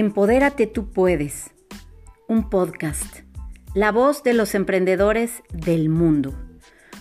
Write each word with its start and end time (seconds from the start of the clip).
Empodérate 0.00 0.68
tú 0.68 0.92
puedes, 0.92 1.50
un 2.28 2.50
podcast, 2.50 3.22
la 3.74 3.90
voz 3.90 4.22
de 4.22 4.32
los 4.32 4.54
emprendedores 4.54 5.42
del 5.52 5.88
mundo, 5.88 6.34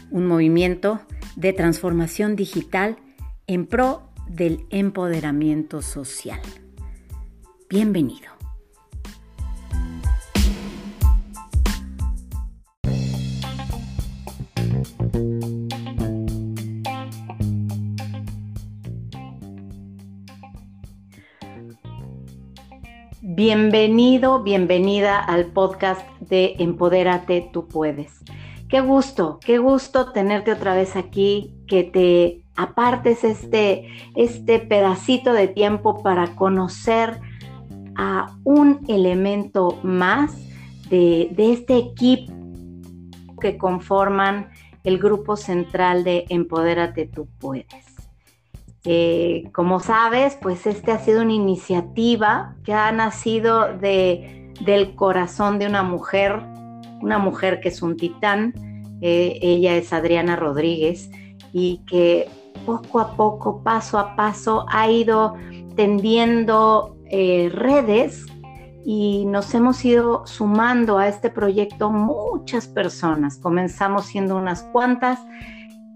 un 0.10 0.26
movimiento 0.26 1.02
de 1.36 1.54
transformación 1.54 2.36
digital 2.36 2.98
en 3.46 3.68
pro 3.68 4.10
del 4.28 4.66
empoderamiento 4.72 5.84
social. 5.84 6.42
Bienvenido. 7.70 8.37
Bienvenido, 23.50 24.44
bienvenida 24.44 25.18
al 25.24 25.46
podcast 25.46 26.06
de 26.20 26.58
Empodérate, 26.60 27.50
tú 27.54 27.66
puedes. 27.66 28.20
Qué 28.68 28.82
gusto, 28.82 29.40
qué 29.40 29.58
gusto 29.58 30.12
tenerte 30.12 30.52
otra 30.52 30.76
vez 30.76 30.98
aquí, 30.98 31.56
que 31.66 31.86
te 31.86 32.44
apartes 32.58 33.24
este, 33.24 33.88
este 34.18 34.60
pedacito 34.60 35.32
de 35.32 35.48
tiempo 35.48 36.04
para 36.04 36.36
conocer 36.36 37.22
a 37.96 38.36
un 38.44 38.82
elemento 38.90 39.80
más 39.82 40.36
de, 40.90 41.30
de 41.32 41.54
este 41.54 41.78
equipo 41.78 42.34
que 43.40 43.58
conforman 43.58 44.50
el 44.84 45.00
grupo 45.00 45.38
central 45.38 46.04
de 46.04 46.26
Empodérate, 46.28 47.06
tú 47.06 47.30
puedes. 47.40 47.97
Eh, 48.90 49.50
como 49.54 49.82
sabes, 49.82 50.38
pues 50.42 50.66
este 50.66 50.94
ha 50.94 51.00
sido 51.00 51.22
una 51.22 51.34
iniciativa 51.34 52.56
que 52.64 52.72
ha 52.72 52.90
nacido 52.94 53.78
de, 53.78 54.54
del 54.62 54.96
corazón 54.96 55.60
de 55.60 55.68
una 55.68 55.84
mujer, 55.84 56.42
una 57.02 57.18
mujer 57.18 57.60
que 57.60 57.68
es 57.68 57.82
un 57.82 57.98
titán, 57.98 58.54
eh, 59.02 59.40
ella 59.42 59.76
es 59.76 59.92
Adriana 59.92 60.38
Rodríguez, 60.38 61.12
y 61.52 61.82
que 61.86 62.30
poco 62.66 63.02
a 63.02 63.12
poco, 63.18 63.62
paso 63.62 64.00
a 64.00 64.16
paso, 64.16 64.66
ha 64.70 64.90
ido 64.90 65.36
tendiendo 65.76 66.96
eh, 67.12 67.52
redes 67.54 68.26
y 68.86 69.26
nos 69.26 69.54
hemos 69.54 69.84
ido 69.84 70.26
sumando 70.26 70.98
a 70.98 71.10
este 71.10 71.30
proyecto 71.30 71.92
muchas 71.92 72.70
personas. 72.70 73.38
Comenzamos 73.38 74.06
siendo 74.06 74.38
unas 74.38 74.64
cuantas 74.64 75.20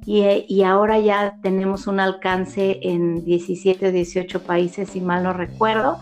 y, 0.06 0.64
ahora 0.64 1.00
ya 1.00 1.38
tenemos 1.42 1.86
un 1.86 2.00
alcance 2.00 2.80
en 2.82 3.24
17 3.24 3.88
o 3.88 3.92
18 3.92 4.44
países, 4.44 4.90
si 4.90 5.02
mal 5.02 5.24
no 5.24 5.34
recuerdo, 5.34 6.00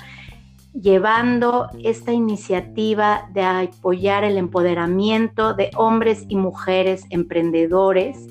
llevando 0.74 1.68
esta 1.84 2.14
iniciativa 2.14 3.30
de 3.34 3.42
apoyar 3.42 4.24
el 4.24 4.38
empoderamiento 4.38 5.54
de 5.54 5.72
hombres 5.76 6.26
y 6.30 6.36
mujeres 6.36 7.06
emprendedores 7.10 8.28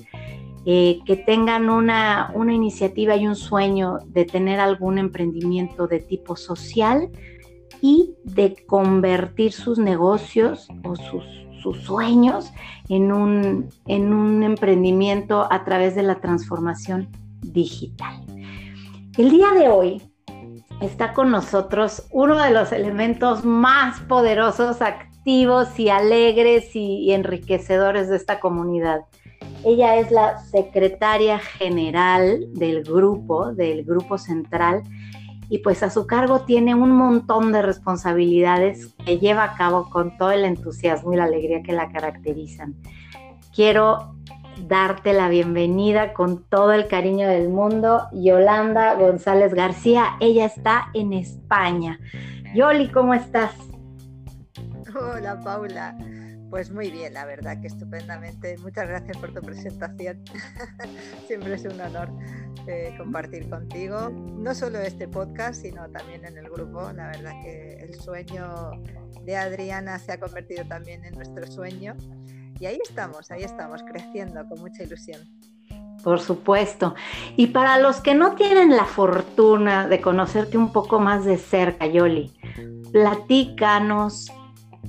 eh, 0.65 0.99
que 1.05 1.15
tengan 1.15 1.69
una, 1.69 2.31
una 2.33 2.53
iniciativa 2.53 3.15
y 3.15 3.27
un 3.27 3.35
sueño 3.35 3.99
de 4.07 4.25
tener 4.25 4.59
algún 4.59 4.97
emprendimiento 4.97 5.87
de 5.87 5.99
tipo 5.99 6.35
social 6.35 7.09
y 7.81 8.15
de 8.23 8.55
convertir 8.65 9.53
sus 9.53 9.77
negocios 9.77 10.67
o 10.83 10.95
sus 10.95 11.48
sus 11.59 11.81
sueños 11.81 12.51
en 12.87 13.11
un, 13.11 13.69
en 13.87 14.13
un 14.13 14.43
emprendimiento 14.43 15.47
a 15.51 15.63
través 15.63 15.95
de 15.95 16.03
la 16.03 16.21
transformación 16.21 17.09
digital. 17.41 18.23
El 19.17 19.31
día 19.31 19.51
de 19.51 19.69
hoy 19.69 20.01
está 20.81 21.13
con 21.13 21.31
nosotros 21.31 22.07
uno 22.11 22.41
de 22.41 22.51
los 22.51 22.71
elementos 22.71 23.43
más 23.43 23.99
poderosos, 24.01 24.81
activos 24.81 25.79
y 25.79 25.89
alegres 25.89 26.75
y, 26.75 27.11
enriquecedores 27.11 28.09
de 28.09 28.15
esta 28.15 28.39
comunidad. 28.39 29.01
Ella 29.65 29.97
es 29.97 30.09
la 30.11 30.39
secretaria 30.39 31.39
general 31.39 32.45
del 32.53 32.83
grupo, 32.83 33.51
del 33.53 33.83
grupo 33.83 34.17
central, 34.17 34.83
y 35.49 35.59
pues 35.59 35.83
a 35.83 35.89
su 35.89 36.05
cargo 36.05 36.41
tiene 36.41 36.75
un 36.75 36.91
montón 36.91 37.51
de 37.51 37.61
responsabilidades 37.61 38.93
que 39.03 39.17
lleva 39.17 39.43
a 39.43 39.55
cabo 39.55 39.89
con 39.89 40.17
todo 40.17 40.31
el 40.31 40.45
entusiasmo 40.45 41.13
y 41.13 41.17
la 41.17 41.23
alegría 41.23 41.63
que 41.63 41.73
la 41.73 41.91
caracterizan. 41.91 42.75
Quiero 43.53 44.15
darte 44.67 45.13
la 45.13 45.29
bienvenida 45.29 46.13
con 46.13 46.43
todo 46.43 46.73
el 46.73 46.87
cariño 46.87 47.27
del 47.27 47.49
mundo, 47.49 48.07
Yolanda 48.11 48.93
González 48.95 49.53
García. 49.53 50.17
Ella 50.19 50.45
está 50.45 50.89
en 50.93 51.13
España. 51.13 51.99
Yoli, 52.53 52.91
¿cómo 52.91 53.13
estás? 53.13 53.51
Hola, 54.95 55.39
Paula. 55.43 55.95
Pues 56.49 56.71
muy 56.71 56.89
bien, 56.89 57.13
la 57.13 57.25
verdad 57.25 57.61
que 57.61 57.67
estupendamente. 57.67 58.57
Muchas 58.57 58.87
gracias 58.87 59.17
por 59.17 59.33
tu 59.33 59.41
presentación. 59.41 60.23
Siempre 61.27 61.53
es 61.53 61.65
un 61.65 61.79
honor 61.79 62.09
eh, 62.67 62.93
compartir 62.97 63.47
contigo, 63.49 64.09
no 64.09 64.55
solo 64.55 64.79
este 64.79 65.07
podcast, 65.07 65.61
sino 65.61 65.87
también 65.91 66.25
en 66.25 66.37
el 66.37 66.49
grupo. 66.49 66.91
La 66.93 67.07
verdad 67.07 67.33
que 67.43 67.77
el 67.79 67.93
sueño 67.93 68.71
de 69.25 69.37
Adriana 69.37 69.99
se 69.99 70.13
ha 70.13 70.19
convertido 70.19 70.65
también 70.65 71.05
en 71.05 71.13
nuestro 71.13 71.45
sueño. 71.45 71.95
Y 72.59 72.65
ahí 72.65 72.79
estamos, 72.83 73.29
ahí 73.29 73.43
estamos, 73.43 73.83
creciendo 73.83 74.47
con 74.49 74.59
mucha 74.59 74.83
ilusión. 74.83 75.21
Por 76.03 76.19
supuesto. 76.19 76.95
Y 77.35 77.47
para 77.47 77.77
los 77.79 78.01
que 78.01 78.15
no 78.15 78.33
tienen 78.35 78.75
la 78.75 78.85
fortuna 78.85 79.87
de 79.87 80.01
conocerte 80.01 80.57
un 80.57 80.71
poco 80.71 80.99
más 80.99 81.25
de 81.25 81.37
cerca, 81.37 81.85
Yoli, 81.85 82.33
platícanos 82.91 84.31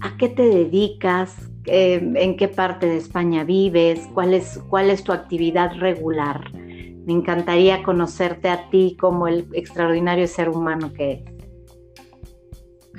a 0.01 0.17
qué 0.17 0.29
te 0.29 0.43
dedicas, 0.43 1.50
eh, 1.67 2.01
en 2.15 2.37
qué 2.37 2.49
parte 2.49 2.87
de 2.87 2.97
España 2.97 3.45
vives, 3.45 4.09
cuál 4.15 4.35
es, 4.35 4.59
cuál 4.69 4.91
es 4.91 5.05
tu 5.05 5.13
actividad 5.13 5.73
regular. 5.79 6.53
Me 6.55 7.13
encantaría 7.13 7.83
conocerte 7.83 8.49
a 8.49 8.69
ti 8.71 8.97
como 9.01 9.27
el 9.27 9.49
extraordinario 9.53 10.27
ser 10.27 10.49
humano 10.49 10.93
que 10.93 11.13
eres. 11.13 11.41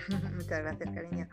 Muchas 0.36 0.60
gracias, 0.60 0.90
cariño. 0.94 1.28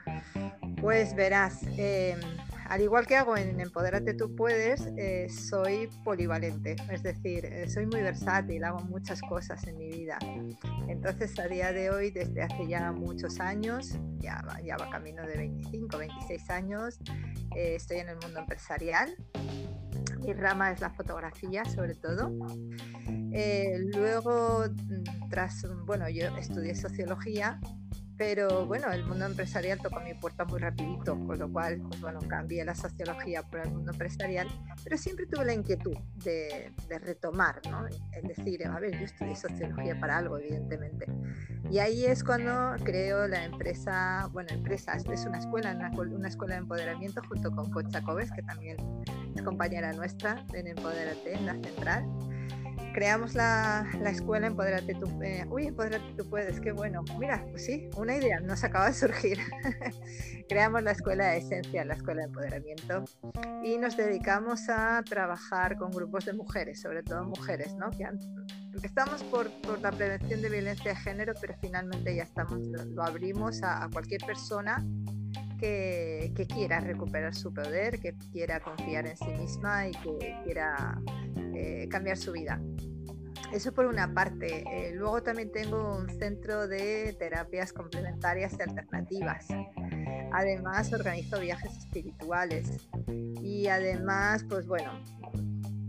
Pues 0.81 1.15
verás, 1.15 1.63
em, 1.77 2.21
al 2.69 2.83
igual 2.83 3.07
que 3.07 3.17
hago 3.17 3.37
en 3.37 3.61
Empodérate 3.61 4.13
tú 4.13 4.35
puedes, 4.35 4.87
eh, 4.99 5.29
soy 5.31 5.89
polivalente, 6.05 6.77
es 6.91 7.03
decir, 7.03 7.47
eh, 7.47 7.69
soy 7.69 7.87
muy 7.87 8.03
versátil, 8.03 8.63
hago 8.63 8.81
muchas 8.81 9.23
cosas 9.23 9.67
en 9.67 9.79
mi 9.79 9.89
vida. 9.89 10.19
Entonces, 10.87 11.39
a 11.39 11.49
día 11.49 11.73
de 11.73 11.91
hoy, 11.91 12.11
desde 12.11 12.43
hace 12.43 12.69
ya 12.69 12.93
muchos 12.93 13.41
años, 13.41 13.99
ya 14.19 14.43
va, 14.47 14.61
ya 14.61 14.77
va 14.77 14.91
camino 14.91 15.27
de 15.27 15.37
25, 15.39 15.97
26 15.97 16.51
años, 16.51 16.99
eh, 17.57 17.77
estoy 17.77 17.99
en 17.99 18.11
el 18.11 18.17
mundo 18.23 18.41
empresarial. 18.41 19.15
Mi 20.21 20.35
rama 20.35 20.71
es 20.71 20.81
la 20.81 20.91
fotografía, 20.91 21.65
sobre 21.65 21.95
todo. 21.95 22.31
luego, 23.95 24.65
mm, 24.69 25.29
tras, 25.31 25.67
bueno, 25.87 26.09
yo 26.11 26.37
estudié 26.37 26.75
sociología 26.75 27.59
pero 28.19 28.67
bueno, 28.67 28.91
el 28.91 29.05
mundo 29.07 29.27
empresarial 29.27 29.79
tocó 29.81 30.01
mi 30.01 30.13
puerta 30.13 30.45
muy 30.45 30.59
rapidito, 30.59 31.17
con 31.25 31.39
lo 31.39 31.51
cual, 31.53 31.81
pues 31.89 32.01
bueno, 32.01 32.19
cambié 32.29 32.65
la 32.65 32.75
sociología 32.75 33.45
por 33.45 33.61
el 33.61 33.71
mundo 33.71 33.93
empresarial, 33.93 34.49
pero 34.83 34.99
siempre 34.99 35.27
tuve 35.27 35.45
la 35.45 35.55
inquietud 35.55 35.97
de, 36.25 36.73
retomar, 36.89 37.61
¿no? 37.71 37.87
Es 37.87 38.37
decir, 38.37 38.67
a 38.67 38.81
ver, 38.81 38.99
yo 38.99 39.05
estudié 39.05 39.37
sociología 39.37 39.99
para 40.01 40.19
algo, 40.19 40.37
evidentemente. 40.37 41.07
Y 41.71 41.79
ahí 41.79 42.07
es 42.07 42.25
cuando 42.25 42.75
creo 42.85 43.29
la 43.29 43.45
empresa, 43.45 44.29
bueno, 44.33 44.49
empresa, 44.51 44.95
es 44.95 45.25
una 45.25 45.39
escuela, 45.39 45.73
una, 45.77 45.91
una 45.91 46.29
escuela 46.29 46.55
de 46.55 46.63
empoderamiento 46.63 47.23
junto 47.29 47.53
con 47.53 47.71
Cocha 47.71 48.03
Cobes, 48.03 48.33
que 48.33 48.43
también 48.43 48.77
es 49.37 49.43
compañera 49.43 49.93
nuestra 49.93 50.45
en 50.55 50.67
Empoderate, 50.67 51.35
en 51.35 51.47
la 51.47 51.55
central 51.55 52.05
creamos 52.99 53.37
la, 53.37 53.87
la 54.01 54.11
escuela 54.11 54.49
Empoderate 54.49 54.93
tú, 54.95 55.07
eh, 55.23 55.47
uy, 55.49 55.69
Empoderate 55.69 56.15
tú 56.17 56.29
puedes, 56.29 56.59
qué 56.59 56.73
bueno. 56.73 57.05
Mira, 57.17 57.47
pues 57.49 57.65
sí, 57.65 57.89
una 57.97 58.17
idea 58.17 58.41
nos 58.41 58.65
acaba 58.65 58.87
de 58.89 58.93
surgir. 58.93 59.39
creamos 60.49 60.83
la 60.83 60.91
escuela 60.91 61.29
de 61.29 61.39
esencia, 61.39 61.85
la 61.85 61.95
escuela 61.95 62.23
de 62.23 62.27
empoderamiento, 62.27 63.05
y 63.63 63.79
nos 63.79 63.97
dedicamos 63.97 64.69
a 64.69 65.01
trabajar 65.05 65.77
con 65.77 65.93
grupos 65.93 66.25
de 66.25 66.33
mujeres, 66.33 66.81
sobre 66.81 67.05
todo 67.05 67.23
mujeres, 67.23 67.73
¿no? 67.77 67.89
Que 67.91 68.09
empezamos 68.75 69.23
por, 69.25 69.49
por, 69.61 69.81
la 69.81 69.93
prevención 69.93 70.43
de 70.43 70.49
violencia 70.49 70.91
de 70.91 70.97
género, 70.97 71.35
pero 71.41 71.55
finalmente 71.61 72.17
ya 72.17 72.25
estamos, 72.25 72.59
lo, 72.67 73.05
abrimos 73.05 73.63
a, 73.63 73.85
a, 73.85 73.91
cualquier 73.91 74.23
persona 74.27 74.85
que, 75.59 76.47
quiera 76.49 76.81
recuperar 76.81 77.35
su 77.35 77.53
poder, 77.53 78.01
que 78.01 78.15
quiera 78.33 78.61
confiar 78.61 79.07
en 79.07 79.17
sí 79.17 79.29
misma 79.39 79.89
y 79.89 79.93
que 79.93 80.37
quiera 80.45 81.01
eh, 81.55 81.89
cambiar 81.91 82.17
su 82.17 82.33
vida. 82.33 82.61
Eso 83.53 83.73
por 83.73 83.87
una 83.87 84.13
parte. 84.13 84.65
Eh, 84.71 84.93
luego 84.95 85.23
también 85.23 85.51
tengo 85.51 85.97
un 85.97 86.09
centro 86.11 86.69
de 86.69 87.17
terapias 87.19 87.73
complementarias 87.73 88.55
y 88.59 88.63
alternativas. 88.63 89.47
Además 90.33 90.93
organizo 90.93 91.41
viajes 91.41 91.77
espirituales. 91.79 92.89
Y 93.43 93.69
además, 93.69 94.45
pues 94.49 94.67
bueno, 94.67 94.93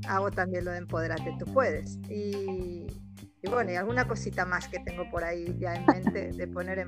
hago 0.07 0.31
también 0.31 0.65
lo 0.65 0.71
de 0.71 0.77
Empoderate 0.77 1.35
tú 1.37 1.45
puedes. 1.53 1.97
Y, 2.09 2.87
y 3.41 3.49
bueno, 3.49 3.71
y 3.71 3.75
alguna 3.75 4.07
cosita 4.07 4.45
más 4.45 4.67
que 4.67 4.79
tengo 4.79 5.09
por 5.09 5.23
ahí 5.23 5.55
ya 5.59 5.75
en 5.75 5.85
mente 5.85 6.31
de 6.31 6.47
poner 6.47 6.79
en 6.79 6.87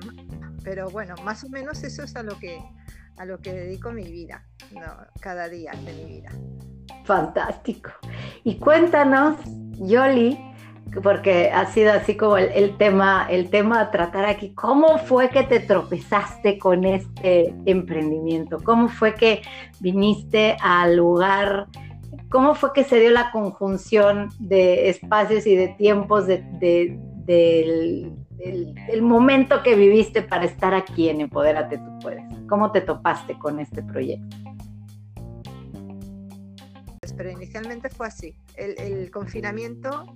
pero 0.64 0.90
bueno, 0.90 1.14
más 1.24 1.44
o 1.44 1.48
menos 1.48 1.82
eso 1.82 2.02
es 2.02 2.16
a 2.16 2.22
lo 2.22 2.38
que, 2.38 2.60
a 3.16 3.24
lo 3.24 3.40
que 3.40 3.52
dedico 3.52 3.92
mi 3.92 4.04
vida, 4.04 4.44
cada 5.20 5.48
día 5.48 5.72
de 5.84 5.92
mi 5.92 6.04
vida. 6.04 6.30
Fantástico. 7.04 7.90
Y 8.44 8.58
cuéntanos, 8.58 9.36
Yoli, 9.78 10.38
porque 11.02 11.50
ha 11.50 11.66
sido 11.66 11.92
así 11.92 12.16
como 12.16 12.36
el, 12.36 12.76
tema, 12.76 13.26
el 13.30 13.48
tema 13.50 13.80
a 13.80 13.90
tratar 13.90 14.26
aquí. 14.26 14.52
¿Cómo 14.54 14.98
fue 14.98 15.30
que 15.30 15.44
te 15.44 15.60
tropezaste 15.60 16.58
con 16.58 16.84
este 16.84 17.54
emprendimiento? 17.64 18.58
¿Cómo 18.62 18.88
fue 18.88 19.14
que 19.14 19.42
viniste 19.80 20.56
al 20.60 20.96
lugar? 20.96 21.68
¿Cómo 22.28 22.54
fue 22.54 22.72
que 22.72 22.84
se 22.84 23.00
dio 23.00 23.10
la 23.10 23.30
conjunción 23.30 24.28
de 24.38 24.90
espacios 24.90 25.46
y 25.46 25.56
de 25.56 25.68
tiempos 25.68 26.26
del, 26.26 28.12
momento 29.02 29.62
que 29.62 29.74
viviste 29.74 30.22
para 30.22 30.44
estar 30.44 30.74
aquí 30.74 31.08
en 31.08 31.20
Empodérate 31.20 31.78
Tú 31.78 31.98
Puedes? 32.00 32.24
¿Cómo 32.48 32.72
te 32.72 32.80
topaste 32.80 33.38
con 33.38 33.60
este 33.60 33.82
proyecto? 33.82 34.36
Pero 37.16 37.30
inicialmente 37.30 37.88
fue 37.90 38.06
así. 38.06 38.34
el 38.56 39.10
confinamiento 39.10 40.06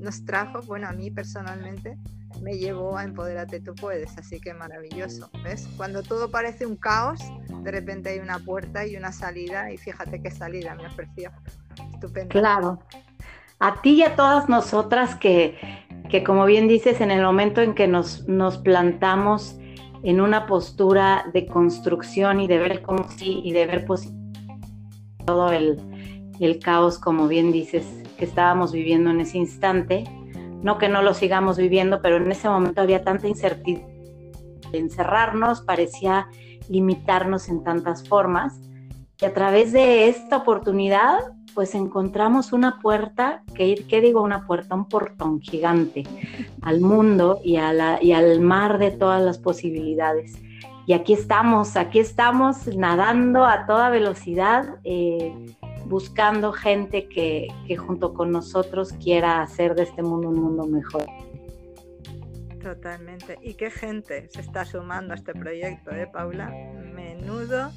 nos 0.00 0.24
trajo, 0.24 0.62
bueno, 0.62 0.88
a 0.88 0.92
mí 0.92 1.10
personalmente, 1.10 1.96
me 2.42 2.56
llevó 2.56 2.96
a 2.96 3.04
Empodérate 3.04 3.60
Tú 3.60 3.74
Puedes, 3.74 4.16
así 4.16 4.40
que 4.40 4.54
maravilloso, 4.54 5.30
¿ves? 5.44 5.68
Cuando 5.76 6.02
todo 6.02 6.30
parece 6.30 6.66
un 6.66 6.76
caos, 6.76 7.20
de 7.62 7.70
repente 7.70 8.10
hay 8.10 8.18
una 8.18 8.38
puerta 8.38 8.86
y 8.86 8.96
una 8.96 9.12
salida 9.12 9.70
y 9.70 9.76
fíjate 9.76 10.22
qué 10.22 10.30
salida 10.30 10.74
me 10.74 10.86
ofreció. 10.86 11.30
Estupendo. 11.92 12.28
Claro. 12.30 12.78
A 13.58 13.82
ti 13.82 13.96
y 13.96 14.02
a 14.02 14.16
todas 14.16 14.48
nosotras 14.48 15.16
que, 15.16 15.58
que 16.10 16.24
como 16.24 16.44
bien 16.44 16.66
dices, 16.66 17.00
en 17.00 17.10
el 17.10 17.22
momento 17.22 17.60
en 17.60 17.74
que 17.74 17.86
nos, 17.86 18.26
nos 18.28 18.58
plantamos 18.58 19.56
en 20.02 20.20
una 20.20 20.46
postura 20.46 21.30
de 21.32 21.46
construcción 21.46 22.40
y 22.40 22.48
de 22.48 22.58
ver 22.58 22.82
cómo 22.82 23.06
sí 23.16 23.40
y 23.44 23.52
de 23.52 23.66
ver 23.66 23.86
todo 25.24 25.52
el, 25.52 25.78
el 26.40 26.58
caos, 26.58 26.98
como 26.98 27.28
bien 27.28 27.52
dices, 27.52 27.86
que 28.18 28.24
estábamos 28.24 28.72
viviendo 28.72 29.10
en 29.10 29.20
ese 29.20 29.38
instante. 29.38 30.04
No 30.62 30.78
que 30.78 30.88
no 30.88 31.00
lo 31.00 31.14
sigamos 31.14 31.56
viviendo, 31.56 32.02
pero 32.02 32.16
en 32.16 32.30
ese 32.30 32.48
momento 32.48 32.80
había 32.80 33.04
tanta 33.04 33.28
incertidumbre. 33.28 34.32
Encerrarnos 34.72 35.62
parecía 35.62 36.28
limitarnos 36.68 37.48
en 37.48 37.62
tantas 37.62 38.06
formas. 38.08 38.60
Y 39.20 39.24
a 39.24 39.34
través 39.34 39.72
de 39.72 40.08
esta 40.08 40.38
oportunidad, 40.38 41.18
pues 41.54 41.74
encontramos 41.74 42.52
una 42.52 42.78
puerta, 42.80 43.42
que, 43.54 43.74
¿qué 43.88 44.00
digo 44.00 44.22
una 44.22 44.46
puerta? 44.46 44.74
Un 44.74 44.86
portón 44.86 45.40
gigante 45.40 46.04
al 46.62 46.80
mundo 46.80 47.40
y, 47.44 47.56
al 47.56 48.40
mar 48.40 48.78
de 48.78 48.90
todas 48.90 49.22
las 49.22 49.38
posibilidades. 49.38 50.38
Y 50.86 50.92
aquí 50.92 51.12
estamos, 51.12 51.76
aquí 51.76 51.98
estamos 51.98 52.66
nadando 52.68 53.44
a 53.44 53.66
toda 53.66 53.90
velocidad. 53.90 54.78
Eh, 54.84 55.32
buscando 55.90 56.52
gente 56.52 57.08
que, 57.08 57.48
junto 57.76 58.14
con 58.14 58.30
nosotros 58.30 58.92
quiera 58.92 59.42
hacer 59.42 59.74
de 59.74 59.82
este 59.82 60.02
mundo 60.02 60.28
un 60.28 60.40
mundo 60.40 60.66
mejor. 60.66 61.04
Totalmente. 62.62 63.38
¿Y 63.42 63.54
qué 63.54 63.70
gente 63.70 64.28
se 64.30 64.40
está 64.40 64.64
sumando 64.64 65.12
a 65.12 65.16
este 65.16 65.32
proyecto, 65.32 65.90
eh, 65.90 66.06
Paula? 66.06 66.48
Menudo 66.94 67.72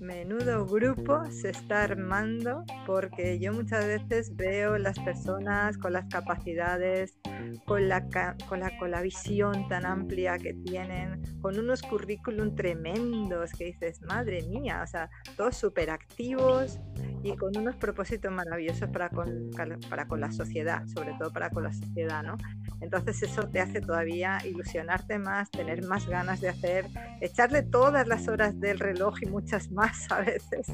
menudo 0.00 0.64
grupo 0.66 1.24
se 1.30 1.50
está 1.50 1.82
armando 1.82 2.64
porque 2.86 3.38
yo 3.38 3.52
muchas 3.52 3.86
veces 3.86 4.34
veo 4.36 4.78
las 4.78 4.98
personas 4.98 5.76
con 5.76 5.92
las 5.92 6.06
capacidades, 6.06 7.18
con 7.66 7.88
la, 7.88 8.06
con 8.48 8.60
la, 8.60 8.76
con 8.78 8.90
la 8.90 9.02
visión 9.02 9.68
tan 9.68 9.84
amplia 9.84 10.38
que 10.38 10.54
tienen, 10.54 11.20
con 11.40 11.58
unos 11.58 11.82
currículum 11.82 12.54
tremendos 12.54 13.52
que 13.52 13.66
dices, 13.66 14.00
madre 14.02 14.42
mía, 14.42 14.82
o 14.84 14.86
sea, 14.86 15.10
todos 15.36 15.56
súper 15.56 15.90
activos 15.90 16.78
y 17.22 17.36
con 17.36 17.56
unos 17.56 17.76
propósitos 17.76 18.30
maravillosos 18.30 18.88
para 18.90 19.08
con, 19.10 19.50
para 19.88 20.06
con 20.06 20.20
la 20.20 20.30
sociedad, 20.30 20.86
sobre 20.86 21.14
todo 21.18 21.32
para 21.32 21.50
con 21.50 21.64
la 21.64 21.72
sociedad, 21.72 22.22
¿no? 22.22 22.36
Entonces 22.80 23.22
eso 23.22 23.48
te 23.48 23.60
hace 23.60 23.80
todavía 23.80 24.38
ilusionarte 24.44 25.18
más, 25.18 25.50
tener 25.50 25.84
más 25.84 26.06
ganas 26.06 26.40
de 26.40 26.48
hacer, 26.48 26.86
echarle 27.20 27.62
todas 27.62 28.06
las 28.06 28.28
horas 28.28 28.58
del 28.60 28.78
reloj 28.78 29.16
y 29.22 29.26
muchas 29.26 29.70
más 29.72 29.87
a 30.10 30.20
veces. 30.20 30.68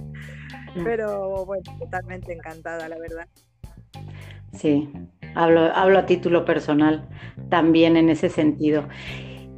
Mm. 0.74 0.84
Pero 0.84 1.44
bueno, 1.44 1.64
totalmente 1.78 2.32
encantada, 2.32 2.88
la 2.88 2.98
verdad. 2.98 3.28
Sí, 4.52 4.90
hablo, 5.34 5.74
hablo 5.74 5.98
a 5.98 6.06
título 6.06 6.44
personal 6.44 7.08
también 7.48 7.96
en 7.96 8.08
ese 8.08 8.28
sentido. 8.28 8.88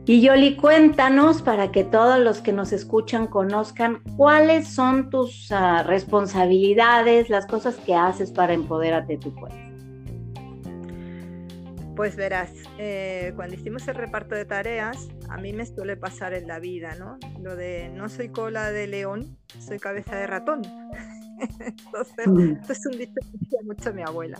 Y 0.08 0.20
Yoli, 0.20 0.54
cuéntanos 0.54 1.42
para 1.42 1.72
que 1.72 1.82
todos 1.82 2.20
los 2.20 2.40
que 2.40 2.52
nos 2.52 2.72
escuchan 2.72 3.26
conozcan 3.26 4.02
cuáles 4.16 4.68
son 4.68 5.10
tus 5.10 5.50
ah, 5.50 5.82
responsabilidades, 5.82 7.28
las 7.28 7.44
cosas 7.46 7.74
que 7.74 7.96
haces 7.96 8.30
para 8.30 8.52
empoderarte 8.52 9.18
tu 9.18 9.34
pueblo. 9.34 9.65
Pues 11.96 12.14
verás, 12.14 12.50
eh, 12.76 13.32
cuando 13.36 13.54
hicimos 13.54 13.88
el 13.88 13.94
reparto 13.94 14.34
de 14.34 14.44
tareas, 14.44 15.08
a 15.30 15.38
mí 15.38 15.54
me 15.54 15.64
suele 15.64 15.96
pasar 15.96 16.34
en 16.34 16.46
la 16.46 16.58
vida, 16.58 16.94
¿no? 16.96 17.16
Lo 17.40 17.56
de 17.56 17.88
no 17.88 18.10
soy 18.10 18.28
cola 18.28 18.70
de 18.70 18.86
león, 18.86 19.38
soy 19.58 19.78
cabeza 19.78 20.14
de 20.14 20.26
ratón. 20.26 20.60
Entonces, 21.58 22.26
mm. 22.26 22.60
esto 22.60 22.72
es 22.74 22.86
un 22.86 22.98
dicho 22.98 23.14
que 23.14 23.38
decía 23.38 23.60
mucho 23.64 23.94
mi 23.94 24.02
abuela. 24.02 24.38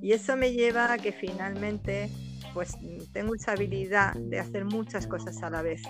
Y 0.00 0.12
eso 0.12 0.34
me 0.34 0.52
lleva 0.54 0.90
a 0.90 0.96
que 0.96 1.12
finalmente, 1.12 2.08
pues 2.54 2.74
tengo 3.12 3.34
esa 3.34 3.52
habilidad 3.52 4.14
de 4.14 4.38
hacer 4.38 4.64
muchas 4.64 5.06
cosas 5.06 5.42
a 5.42 5.50
la 5.50 5.60
vez. 5.60 5.82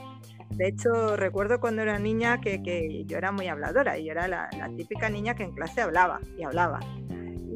De 0.51 0.67
hecho, 0.67 1.17
recuerdo 1.17 1.61
cuando 1.61 1.83
era 1.83 2.01
niña 2.01 2.41
que, 2.41 2.61
que 2.61 3.05
yo 3.05 3.19
era 3.19 3.31
muy 3.31 3.47
habladora 3.47 3.99
y 3.99 4.07
yo 4.07 4.13
era 4.13 4.27
la, 4.27 4.49
la 4.59 4.69
típica 4.75 5.09
niña 5.09 5.37
que 5.37 5.45
en 5.45 5.53
clase 5.53 5.81
hablaba 5.81 6.21
y 6.37 6.43
hablaba. 6.43 6.81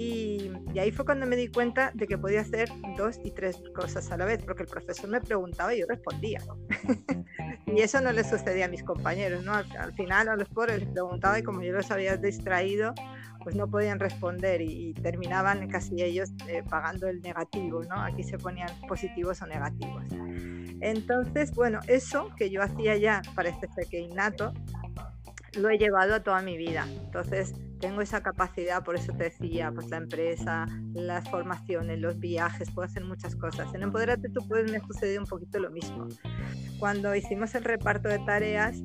Y, 0.02 0.78
ahí 0.78 0.90
fue 0.90 1.04
cuando 1.04 1.26
me 1.26 1.37
di 1.37 1.49
cuenta 1.49 1.93
de 1.94 2.06
que 2.06 2.19
podía 2.19 2.40
hacer 2.40 2.69
dos 2.96 3.20
y 3.22 3.31
tres 3.31 3.62
cosas 3.75 4.10
a 4.10 4.16
la 4.16 4.25
vez, 4.25 4.43
porque 4.44 4.62
el 4.62 4.69
profesor 4.69 5.08
me 5.08 5.20
preguntaba 5.20 5.75
y 5.75 5.81
yo 5.81 5.87
respondía. 5.88 6.40
y 7.66 7.81
eso 7.81 8.00
no 8.00 8.10
le 8.10 8.25
sucedía 8.25 8.64
a 8.64 8.69
mis 8.69 8.82
compañeros, 8.82 9.44
¿no? 9.44 9.52
Al, 9.54 9.93
final 9.94 10.28
a 10.28 10.37
los 10.37 10.49
pobres 10.49 10.81
les 10.81 10.88
preguntaba 10.88 11.38
y 11.38 11.43
como 11.43 11.62
yo 11.62 11.72
los 11.72 11.90
había 11.90 12.16
distraído, 12.16 12.94
pues 13.44 13.54
no 13.54 13.69
podían 13.69 14.00
responder 14.00 14.60
y, 14.60 14.94
terminaban 14.94 15.69
casi 15.69 16.02
ellos 16.02 16.31
eh, 16.49 16.62
pagando 16.68 17.06
el 17.06 17.21
negativo, 17.21 17.82
¿no? 17.85 18.02
Aquí 18.02 18.25
se 18.25 18.38
ponían 18.38 18.71
positivos 18.88 19.40
o 19.42 19.47
negativos. 19.47 20.04
Entonces, 20.80 21.52
bueno, 21.54 21.78
eso 21.87 22.30
que 22.37 22.50
yo 22.50 22.62
hacía 22.62 22.97
ya 22.97 23.23
parece 23.37 23.68
ser 23.68 23.87
que 23.87 24.00
innato, 24.00 24.52
lo 25.56 25.71
he 25.71 25.78
llevado 25.78 26.14
a 26.14 26.23
toda 26.23 26.42
mi 26.42 26.56
vida. 26.56 26.87
Entonces, 27.04 27.54
tengo 27.80 28.00
esa 28.00 28.23
capacidad, 28.23 28.85
por 28.85 28.94
eso 28.94 29.12
te 29.12 29.25
decía, 29.25 29.73
pues 29.73 29.90
la 29.90 29.97
empresa, 29.97 30.66
las 30.94 31.28
formaciones, 31.28 31.99
los 31.99 32.18
viajes, 32.18 32.71
puedo 32.71 32.87
hacer 32.87 33.04
muchas 33.04 33.35
cosas. 33.35 33.75
En 33.75 33.82
Empoderate 33.82 34.28
tú 34.28 34.47
puedes, 34.47 34.71
me 34.71 34.80
sucedido 34.80 35.21
un 35.21 35.26
poquito 35.26 35.59
lo 35.59 35.71
mismo. 35.71 36.06
Cuando 36.78 37.14
hicimos 37.14 37.54
el 37.54 37.64
reparto 37.64 38.09
de 38.09 38.21
tareas, 38.21 38.76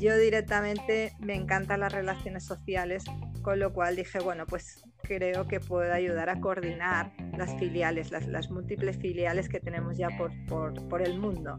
yo 0.00 0.16
directamente 0.16 1.12
me 1.20 1.34
encantan 1.34 1.80
las 1.80 1.92
relaciones 1.92 2.44
sociales, 2.44 3.04
con 3.42 3.60
lo 3.60 3.72
cual 3.72 3.96
dije, 3.96 4.18
bueno, 4.18 4.46
pues 4.46 4.82
creo 5.02 5.46
que 5.46 5.60
puedo 5.60 5.92
ayudar 5.92 6.30
a 6.30 6.40
coordinar 6.40 7.12
las 7.36 7.54
filiales, 7.58 8.10
las, 8.10 8.50
múltiples 8.50 8.96
filiales 8.96 9.48
que 9.48 9.60
tenemos 9.60 9.98
ya 9.98 10.08
por, 10.16 10.32
por, 10.46 10.88
por 10.88 11.02
el 11.02 11.18
mundo. 11.18 11.58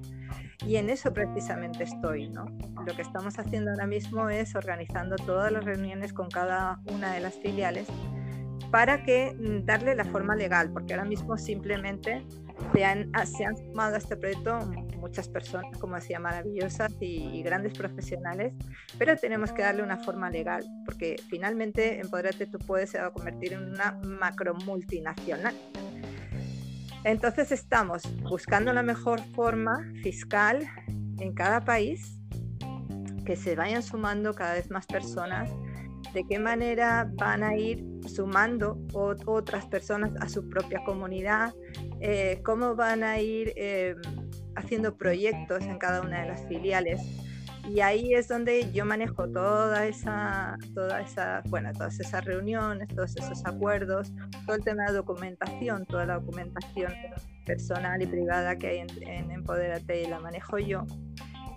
Y 0.66 0.78
en 0.78 0.90
eso 0.90 1.14
precisamente 1.14 1.84
estoy, 1.84 2.30
¿no? 2.30 2.46
Lo 2.86 2.96
que 2.96 3.02
estamos 3.02 3.38
haciendo 3.38 3.72
ahora 3.72 3.88
mismo 3.88 4.30
es 4.30 4.56
organizando 4.56 5.16
todas 5.18 5.52
las 5.52 5.64
reuniones 5.64 6.12
con 6.12 6.30
cada 6.30 6.80
una 6.92 7.14
de 7.14 7.20
las 7.20 7.36
filiales 7.36 7.88
para 8.72 9.04
que 9.04 9.34
mm, 9.34 9.66
darle 9.66 9.96
la 9.96 10.06
forma 10.06 10.36
legal, 10.36 10.72
porque 10.72 10.94
ahora 10.94 11.06
mismo 11.06 11.38
simplemente 11.38 12.26
se 12.74 12.86
han, 12.86 13.10
ah, 13.14 13.26
se 13.26 13.46
han 13.46 13.58
sumado 13.58 13.96
a 13.96 13.98
este 13.98 14.16
proyecto 14.18 14.60
muchas 15.02 15.28
personas, 15.28 15.78
como 15.80 15.96
decía, 15.96 16.20
maravillosas 16.20 16.94
y, 17.02 17.42
grandes 17.44 17.74
profesionales, 17.74 18.54
pero 18.98 19.18
tenemos 19.18 19.52
que 19.52 19.64
darle 19.64 19.84
una 19.84 19.98
forma 19.98 20.30
legal, 20.30 20.64
porque 20.86 21.16
finalmente 21.30 22.00
Empoderate 22.00 22.46
tú 22.46 22.60
puedes 22.60 22.94
convertir 23.14 23.54
en 23.54 23.74
una 23.74 24.00
macro 24.04 24.54
multinacional. 24.54 25.56
Entonces 27.04 27.52
estamos 27.52 28.04
buscando 28.22 28.72
la 28.74 28.84
mejor 28.84 29.20
forma 29.34 29.84
fiscal 30.04 30.68
en 31.20 31.34
cada 31.34 31.62
país, 31.62 32.20
que 33.26 33.36
se 33.36 33.56
vayan 33.56 33.82
sumando 33.82 34.34
cada 34.34 34.54
vez 34.54 34.70
más 34.70 34.86
personas, 34.86 35.50
de 36.14 36.26
qué 36.28 36.40
manera 36.40 37.10
van 37.16 37.44
a 37.44 37.56
ir 37.56 37.84
sumando 38.08 38.78
otras 38.94 39.66
personas 39.68 40.14
a 40.20 40.30
su 40.30 40.48
propia 40.48 40.84
comunidad, 40.86 41.54
eh, 42.02 42.42
cómo 42.44 42.76
van 42.76 43.04
a 43.04 43.20
ir 43.20 43.54
eh, 43.56 43.96
haciendo 44.56 44.98
proyectos 44.98 45.64
en 45.64 45.78
cada 45.78 46.02
una 46.02 46.22
de 46.22 46.28
las 46.30 46.48
filiales. 46.48 47.02
Y 47.70 47.82
ahí 47.82 48.16
es 48.16 48.28
donde 48.28 48.72
yo 48.72 48.86
manejo 48.86 49.30
toda 49.30 49.86
esa, 49.86 50.58
toda 50.74 51.02
esa, 51.02 51.44
bueno, 51.48 51.72
todas 51.74 52.00
esas 52.00 52.26
reuniones, 52.26 52.88
todos 52.88 53.16
esos 53.16 53.46
acuerdos, 53.46 54.12
todo 54.48 54.56
el 54.56 54.64
tema 54.64 54.86
de 54.88 54.94
documentación, 54.94 55.86
toda 55.86 56.08
la 56.08 56.16
documentación 56.16 56.92
personal 57.46 58.02
y 58.02 58.08
privada 58.08 58.56
que 58.56 58.68
hay 58.68 58.78
en, 58.80 59.08
en 59.08 59.32
Empoderate 59.32 60.02
y 60.02 60.08
la 60.08 60.20
manejo 60.20 60.58
yo 60.58 60.88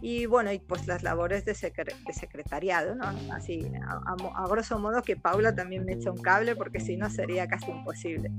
y 0.06 0.26
bueno, 0.26 0.52
y 0.52 0.58
pues 0.58 0.86
las 0.86 1.02
labores 1.02 1.46
de, 1.46 1.54
secretariado, 1.54 2.94
¿no? 2.94 3.04
Así, 3.32 3.66
a, 3.88 4.46
grosso 4.50 4.78
modo 4.78 5.00
que 5.00 5.16
Paula 5.16 5.54
también 5.54 5.86
me 5.86 5.94
echa 5.94 6.10
un 6.10 6.20
cable 6.20 6.54
porque 6.56 6.78
si 6.78 6.98
no 6.98 7.08
sería 7.08 7.46
casi 7.48 7.70
imposible. 7.70 8.30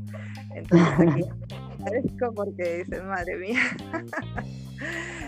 Entonces 0.53 0.87
aquí 0.99 1.21
agradezco 1.79 2.33
porque 2.35 2.83
dices, 2.83 3.03
madre 3.03 3.37
mía. 3.37 3.59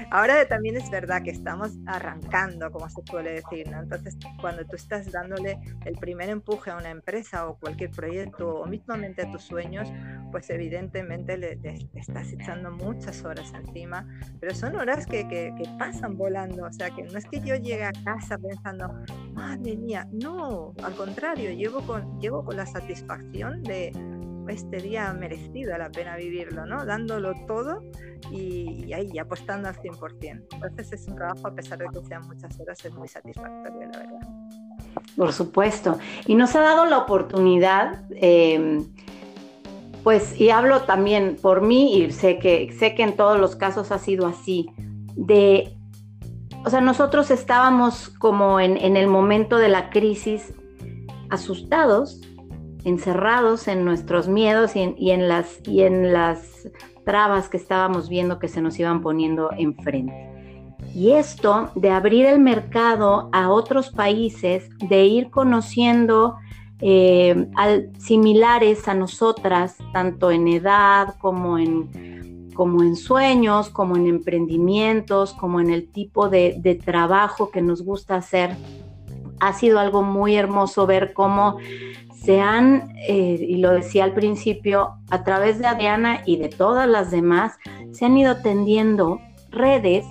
Ahora 0.10 0.48
también 0.48 0.78
es 0.78 0.90
verdad 0.90 1.22
que 1.22 1.32
estamos 1.32 1.72
arrancando, 1.86 2.72
como 2.72 2.90
se 2.90 3.02
suele 3.10 3.32
decir, 3.32 3.70
¿no? 3.70 3.82
Entonces, 3.82 4.18
cuando 4.40 4.66
tú 4.66 4.76
estás 4.76 5.12
dándole 5.12 5.60
el 5.86 5.96
primer 5.98 6.30
empuje 6.30 6.72
a 6.72 6.78
una 6.78 6.90
empresa 6.90 7.48
o 7.48 7.58
cualquier 7.60 7.92
proyecto 7.92 8.48
o 8.48 8.66
mismamente 8.66 9.24
a 9.24 9.32
tus 9.32 9.44
sueños, 9.44 9.92
pues 10.32 10.50
evidentemente 10.50 11.38
le, 11.38 11.60
estás 11.96 12.32
echando 12.32 12.72
muchas 12.72 13.24
horas 13.24 13.52
encima, 13.54 14.08
pero 14.40 14.56
son 14.56 14.76
horas 14.76 15.06
que, 15.06 15.28
que, 15.28 15.54
que, 15.58 15.70
pasan 15.78 16.18
volando, 16.18 16.66
o 16.66 16.74
sea, 16.74 16.90
que 16.90 17.04
no 17.04 17.18
es 17.18 17.26
que 17.26 17.42
yo 17.42 17.56
llegue 17.56 17.84
a 17.84 17.92
casa 17.92 18.38
pensando, 18.38 18.94
madre 19.34 19.76
mía, 19.76 20.08
no, 20.12 20.74
al 20.84 20.96
contrario, 20.96 21.52
llevo 21.52 21.82
con, 21.82 22.20
llevo 22.20 22.44
con 22.44 22.58
la 22.58 22.66
satisfacción 22.66 23.62
de 23.64 23.92
este 24.50 24.78
día 24.78 25.12
merecido 25.14 25.78
la 25.78 25.90
pena 25.90 26.16
vivirlo, 26.16 26.66
¿no? 26.66 26.86
Dándolo 26.86 27.34
todo 27.48 27.82
y, 28.32 28.94
ahí 28.94 29.18
apostando 29.18 29.68
al 29.68 29.76
100%. 29.76 30.46
Entonces 30.52 30.94
es 30.94 31.08
un 31.08 31.16
trabajo, 31.16 31.48
a 31.48 31.52
pesar 31.52 31.78
de 31.78 31.86
que 31.88 32.06
sean 32.08 32.28
muchas 32.28 32.60
horas, 32.60 32.84
es 32.84 32.94
muy 32.94 33.08
satisfactorio, 33.08 33.90
la 33.92 34.00
verdad. 34.00 34.28
Por 35.16 35.34
supuesto. 35.34 35.98
Y 36.26 36.36
nos 36.36 36.56
ha 36.56 36.62
dado 36.62 36.86
la 36.86 36.98
oportunidad, 37.00 38.06
em, 38.12 38.86
pues, 40.04 40.40
y 40.40 40.50
hablo 40.50 40.84
también 40.84 41.38
por 41.42 41.62
mí, 41.62 41.98
y 41.98 42.12
sé 42.12 42.40
que, 42.40 42.74
sé 42.78 42.96
que 42.96 43.04
en 43.04 43.16
todos 43.16 43.40
los 43.40 43.56
casos 43.56 43.92
ha 43.92 44.00
sido 44.00 44.28
así, 44.28 44.70
de, 45.16 45.76
o 46.66 46.70
sea, 46.70 46.82
nosotros 46.82 47.32
estábamos 47.32 48.10
como 48.10 48.60
en, 48.60 48.78
en 48.78 48.98
el 48.98 49.08
momento 49.08 49.58
de 49.58 49.70
la 49.70 49.90
crisis 49.90 50.54
asustados 51.30 52.22
encerrados 52.88 53.68
en 53.68 53.84
nuestros 53.84 54.30
miedos 54.30 54.76
y 54.76 55.12
en, 55.12 55.28
las, 55.28 55.60
y 55.68 55.82
en 55.82 56.14
las 56.14 56.70
trabas 57.04 57.50
que 57.50 57.58
estábamos 57.58 58.08
viendo 58.08 58.40
que 58.40 58.48
se 58.48 58.62
nos 58.62 58.80
iban 58.80 59.02
poniendo 59.02 59.50
enfrente. 59.58 60.30
Y 60.96 61.12
esto 61.12 61.70
de 61.76 61.92
abrir 61.92 62.26
el 62.26 62.40
mercado 62.40 63.30
a 63.34 63.50
otros 63.50 63.90
países, 63.90 64.70
de 64.90 65.06
ir 65.06 65.30
conociendo 65.30 66.38
eh, 66.80 67.50
al, 67.56 67.90
similares 68.00 68.88
a 68.88 68.94
nosotras, 68.94 69.76
tanto 69.92 70.32
en 70.32 70.48
edad 70.48 71.16
como 71.20 71.58
en, 71.58 72.52
como 72.54 72.84
en 72.84 72.96
sueños, 72.96 73.70
como 73.70 73.98
en 73.98 74.08
emprendimientos, 74.08 75.34
como 75.34 75.60
en 75.60 75.72
el 75.72 75.90
tipo 75.92 76.30
de, 76.30 76.56
de 76.60 76.76
trabajo 76.76 77.52
que 77.52 77.62
nos 77.62 77.82
gusta 77.82 78.16
hacer, 78.16 78.56
ha 79.42 79.52
sido 79.52 79.78
algo 79.80 80.04
muy 80.04 80.36
hermoso 80.36 80.88
ver 80.88 81.14
cómo 81.14 81.58
se 82.24 82.42
han, 82.42 82.94
eh, 83.08 83.38
y 83.40 83.58
lo 83.58 83.72
decía 83.72 84.04
al 84.04 84.14
principio, 84.14 84.96
a 85.10 85.24
través 85.24 85.60
de 85.60 85.68
Adriana 85.68 86.22
y 86.26 86.38
de 86.38 86.50
todas 86.50 86.88
las 86.88 87.12
demás, 87.12 87.58
se 87.92 88.06
han 88.06 88.18
ido 88.18 88.42
tendiendo 88.42 89.20
redes 89.50 90.06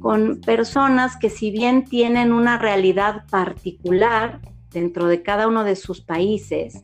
con 0.00 0.40
personas 0.40 1.16
que 1.16 1.30
si 1.30 1.50
bien 1.50 1.84
tienen 1.84 2.32
una 2.32 2.58
realidad 2.58 3.24
particular 3.30 4.40
dentro 4.72 5.06
de 5.06 5.22
cada 5.22 5.46
uno 5.46 5.62
de 5.62 5.76
sus 5.76 6.00
países, 6.00 6.82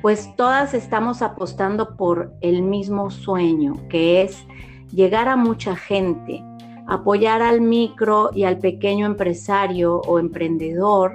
pues 0.00 0.34
todas 0.36 0.72
estamos 0.74 1.20
apostando 1.20 1.96
por 1.96 2.32
el 2.40 2.62
mismo 2.62 3.10
sueño, 3.10 3.74
que 3.90 4.22
es 4.22 4.46
llegar 4.92 5.28
a 5.28 5.36
mucha 5.36 5.76
gente, 5.76 6.42
apoyar 6.86 7.42
al 7.42 7.60
micro 7.60 8.30
y 8.32 8.44
al 8.44 8.58
pequeño 8.58 9.04
empresario 9.04 10.00
o 10.06 10.18
emprendedor 10.18 11.14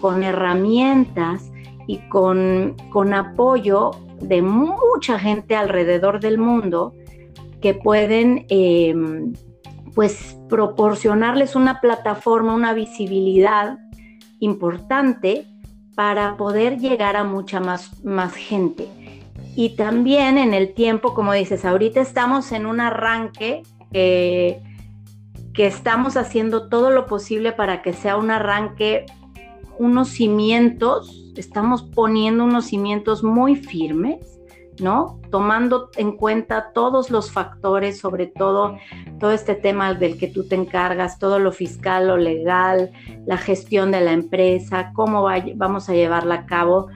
con 0.00 0.24
herramientas 0.24 1.52
y 1.86 1.98
con, 2.08 2.76
apoyo 3.14 3.92
de 4.20 4.42
mucha 4.42 5.18
gente 5.18 5.54
alrededor 5.54 6.20
del 6.20 6.38
mundo 6.38 6.94
que 7.60 7.74
pueden 7.74 8.46
em, 8.48 9.34
pues 9.94 10.36
proporcionarles 10.48 11.54
una 11.54 11.80
plataforma, 11.80 12.54
una 12.54 12.72
visibilidad 12.74 13.78
importante 14.40 15.46
para 15.94 16.36
poder 16.36 16.78
llegar 16.78 17.16
a 17.16 17.24
mucha 17.24 17.60
más, 17.60 18.04
más 18.04 18.34
gente. 18.34 18.88
Y 19.54 19.70
también 19.70 20.36
en 20.36 20.52
el 20.52 20.74
tiempo, 20.74 21.14
como 21.14 21.32
dices, 21.32 21.64
ahorita 21.64 22.00
estamos 22.00 22.52
en 22.52 22.66
un 22.66 22.80
arranque 22.80 23.62
que, 23.90 24.60
que 25.54 25.66
estamos 25.66 26.18
haciendo 26.18 26.68
todo 26.68 26.90
lo 26.90 27.06
posible 27.06 27.52
para 27.52 27.80
que 27.80 27.94
sea 27.94 28.18
un 28.18 28.30
arranque, 28.30 29.06
unos 29.78 30.08
cimientos 30.08 31.25
estamos 31.40 31.82
poniendo 31.82 32.44
unos 32.44 32.66
cimientos 32.66 33.22
muy 33.22 33.56
firmes, 33.56 34.40
¿no? 34.80 35.20
Tomando 35.30 35.90
en 35.96 36.16
cuenta 36.16 36.72
todos 36.72 37.10
los 37.10 37.30
factores, 37.30 37.98
sobre 37.98 38.26
todo 38.26 38.76
todo 39.18 39.32
este 39.32 39.54
tema 39.54 39.94
del 39.94 40.18
que 40.18 40.28
tú 40.28 40.46
te 40.46 40.54
encargas, 40.54 41.18
todo 41.18 41.38
lo 41.38 41.52
fiscal, 41.52 42.08
lo 42.08 42.16
legal, 42.16 42.90
la 43.26 43.38
gestión 43.38 43.90
de 43.90 44.00
la 44.00 44.12
empresa, 44.12 44.92
cómo 44.94 45.26
vamos 45.54 45.88
a 45.88 45.94
llevarla 45.94 46.34
a 46.34 46.46
cabo, 46.46 46.88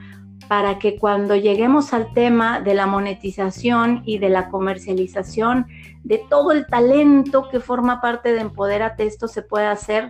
para 0.47 0.79
que 0.79 0.97
cuando 0.97 1.35
lleguemos 1.35 1.93
al 1.93 2.13
tema 2.13 2.59
de 2.59 2.73
la 2.73 2.85
monetización 2.85 4.03
y 4.05 4.17
de 4.17 4.29
la 4.29 4.49
comercialización 4.49 5.65
de 6.03 6.21
todo 6.29 6.51
el 6.51 6.67
talento 6.67 7.47
que 7.49 7.59
forma 7.59 8.01
parte 8.01 8.33
de 8.33 8.41
Empodérate, 8.41 9.05
esto 9.05 9.27
se 9.27 9.43
pueda 9.43 9.71
hacer 9.71 10.09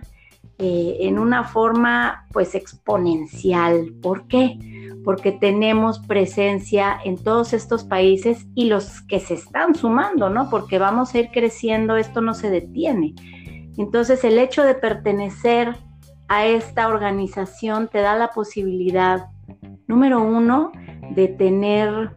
eh, 0.64 1.08
en 1.08 1.18
una 1.18 1.42
forma 1.42 2.24
pues 2.32 2.54
exponencial. 2.54 3.94
¿Por 4.00 4.28
qué? 4.28 4.60
Porque 5.04 5.32
tenemos 5.32 5.98
presencia 5.98 7.00
en 7.04 7.16
todos 7.16 7.52
estos 7.52 7.82
países 7.82 8.46
y 8.54 8.66
los 8.66 9.00
que 9.02 9.18
se 9.18 9.34
están 9.34 9.74
sumando, 9.74 10.30
¿no? 10.30 10.48
Porque 10.50 10.78
vamos 10.78 11.14
a 11.14 11.18
ir 11.18 11.30
creciendo, 11.32 11.96
esto 11.96 12.20
no 12.20 12.32
se 12.32 12.48
detiene. 12.48 13.16
Entonces 13.76 14.22
el 14.22 14.38
hecho 14.38 14.62
de 14.62 14.76
pertenecer 14.76 15.74
a 16.28 16.46
esta 16.46 16.86
organización 16.86 17.88
te 17.88 17.98
da 17.98 18.14
la 18.14 18.28
posibilidad, 18.28 19.30
número 19.88 20.22
uno, 20.22 20.70
de 21.10 21.26
tener 21.26 22.14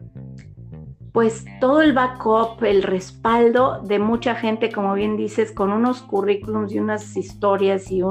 pues 1.15 1.45
todo 1.61 1.81
el 1.81 1.93
backup, 1.93 2.61
el 2.65 2.83
respaldo 2.83 3.79
de 3.83 3.99
mucha 3.99 4.35
gente, 4.35 4.69
como 4.69 4.93
bien 4.95 5.15
dices, 5.15 5.53
con 5.53 5.71
unos 5.71 6.01
currículums 6.01 6.73
y 6.73 6.79
unas 6.79 7.15
historias 7.15 7.89
y 7.89 8.01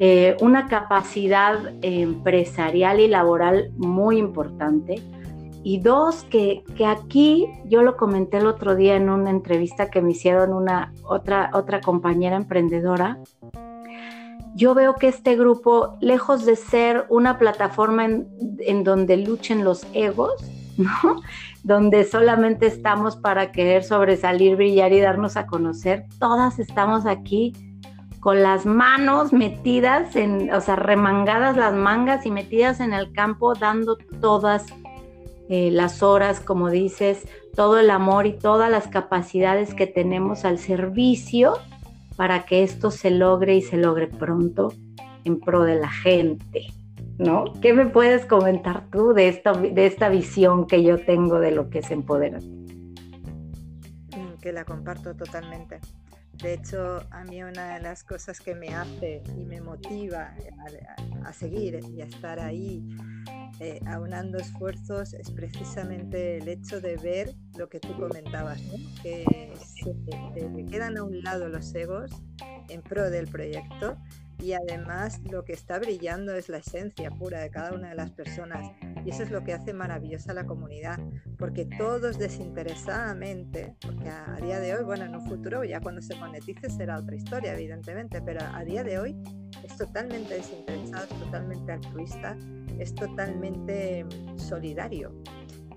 eh, 0.00 0.36
una 0.40 0.66
capacidad 0.66 1.56
empresarial 1.82 2.98
y 2.98 3.06
laboral 3.06 3.70
muy 3.76 4.18
importante. 4.18 5.00
Y 5.62 5.78
dos, 5.78 6.24
que, 6.24 6.64
que, 6.76 6.84
aquí, 6.86 7.46
yo 7.66 7.82
lo 7.82 7.96
comenté 7.96 8.38
el 8.38 8.46
otro 8.46 8.74
día 8.74 8.96
en 8.96 9.08
una 9.08 9.30
entrevista 9.30 9.88
que 9.88 10.02
me 10.02 10.10
hicieron 10.10 10.52
una 10.52 10.92
otra, 11.04 11.52
otra 11.54 11.80
compañera 11.80 12.34
emprendedora, 12.34 13.20
yo 14.56 14.74
veo 14.74 14.96
que 14.96 15.06
este 15.06 15.36
grupo, 15.36 15.96
lejos 16.00 16.44
de 16.44 16.56
ser 16.56 17.06
una 17.08 17.38
plataforma 17.38 18.04
en, 18.04 18.26
en 18.58 18.82
donde 18.82 19.16
luchen 19.16 19.62
los 19.62 19.86
egos, 19.92 20.34
¿no? 21.02 21.22
donde 21.62 22.04
solamente 22.04 22.66
estamos 22.66 23.16
para 23.16 23.52
querer 23.52 23.82
sobresalir, 23.82 24.56
brillar 24.56 24.92
y 24.92 25.00
darnos 25.00 25.36
a 25.36 25.46
conocer, 25.46 26.04
todas 26.18 26.58
estamos 26.58 27.06
aquí 27.06 27.52
con 28.20 28.42
las 28.42 28.66
manos 28.66 29.32
metidas 29.32 30.16
en, 30.16 30.52
o 30.52 30.60
sea, 30.60 30.74
remangadas 30.74 31.56
las 31.56 31.74
mangas 31.74 32.26
y 32.26 32.32
metidas 32.32 32.80
en 32.80 32.92
el 32.92 33.12
campo, 33.12 33.54
dando 33.54 33.96
todas 34.20 34.66
eh, 35.48 35.70
las 35.70 36.02
horas, 36.02 36.40
como 36.40 36.70
dices, 36.70 37.28
todo 37.54 37.78
el 37.78 37.88
amor 37.88 38.26
y 38.26 38.32
todas 38.32 38.68
las 38.68 38.88
capacidades 38.88 39.74
que 39.74 39.86
tenemos 39.86 40.44
al 40.44 40.58
servicio 40.58 41.54
para 42.16 42.46
que 42.46 42.64
esto 42.64 42.90
se 42.90 43.12
logre 43.12 43.54
y 43.54 43.62
se 43.62 43.76
logre 43.76 44.08
pronto 44.08 44.72
en 45.24 45.38
pro 45.38 45.62
de 45.62 45.76
la 45.76 45.88
gente. 45.88 46.66
¿No? 47.18 47.44
¿Qué 47.60 47.72
me 47.72 47.86
puedes 47.86 48.26
comentar 48.26 48.90
tú 48.90 49.12
de 49.12 49.28
esta, 49.28 49.52
de 49.52 49.86
esta 49.86 50.08
visión 50.08 50.66
que 50.66 50.82
yo 50.82 50.98
tengo 50.98 51.38
de 51.38 51.50
lo 51.52 51.70
que 51.70 51.78
es 51.78 51.90
empoderar? 51.90 52.42
Mm, 52.42 54.38
que 54.40 54.52
la 54.52 54.64
comparto 54.64 55.14
totalmente. 55.14 55.80
De 56.42 56.52
hecho, 56.52 57.00
a 57.10 57.24
mí 57.24 57.42
una 57.42 57.76
de 57.76 57.80
las 57.80 58.04
cosas 58.04 58.40
que 58.40 58.54
me 58.54 58.68
hace 58.68 59.22
y 59.38 59.44
me 59.44 59.62
motiva 59.62 60.34
a, 61.24 61.32
seguir 61.32 61.80
y 61.94 62.02
a 62.02 62.04
estar 62.04 62.38
ahí 62.40 62.86
eh, 63.58 63.80
aunando 63.86 64.36
esfuerzos 64.36 65.14
es 65.14 65.30
precisamente 65.30 66.36
el 66.36 66.48
hecho 66.48 66.82
de 66.82 66.96
ver 66.98 67.34
lo 67.56 67.70
que 67.70 67.80
tú 67.80 67.96
comentabas, 67.98 68.60
que 69.02 69.54
se, 69.64 69.96
quedan 70.70 70.98
a 70.98 71.04
un 71.04 71.22
lado 71.22 71.48
los 71.48 71.74
egos 71.74 72.10
en 72.68 72.82
pro 72.82 73.08
del 73.08 73.28
proyecto 73.28 73.96
y 74.38 74.52
además 74.52 75.20
lo 75.30 75.44
que 75.44 75.52
está 75.52 75.78
brillando 75.78 76.34
es 76.34 76.48
la 76.48 76.58
esencia 76.58 77.10
pura 77.10 77.40
de 77.40 77.50
cada 77.50 77.72
una 77.72 77.90
de 77.90 77.94
las 77.94 78.10
personas 78.10 78.70
y 79.04 79.10
eso 79.10 79.22
es 79.22 79.30
lo 79.30 79.44
que 79.44 79.52
hace 79.52 79.72
maravillosa 79.72 80.34
la 80.34 80.46
comunidad, 80.46 80.98
porque 81.38 81.64
todos 81.78 82.18
desinteresadamente, 82.18 83.76
porque 83.80 84.08
a, 84.08 84.36
día 84.42 84.60
de 84.60 84.74
hoy, 84.74 84.84
bueno, 84.84 85.04
en 85.04 85.14
un 85.14 85.26
futuro 85.26 85.64
ya 85.64 85.80
cuando 85.80 86.02
se 86.02 86.16
monetice 86.16 86.68
será 86.68 86.98
otra 86.98 87.16
historia, 87.16 87.54
evidentemente, 87.54 88.20
pero 88.20 88.40
a 88.52 88.64
día 88.64 88.84
de 88.84 88.98
hoy 88.98 89.16
es 89.62 89.76
totalmente 89.76 90.34
desinteresado, 90.34 91.04
es 91.04 91.20
totalmente 91.20 91.72
altruista, 91.72 92.36
es 92.78 92.94
totalmente 92.94 94.04
solidario. 94.36 95.14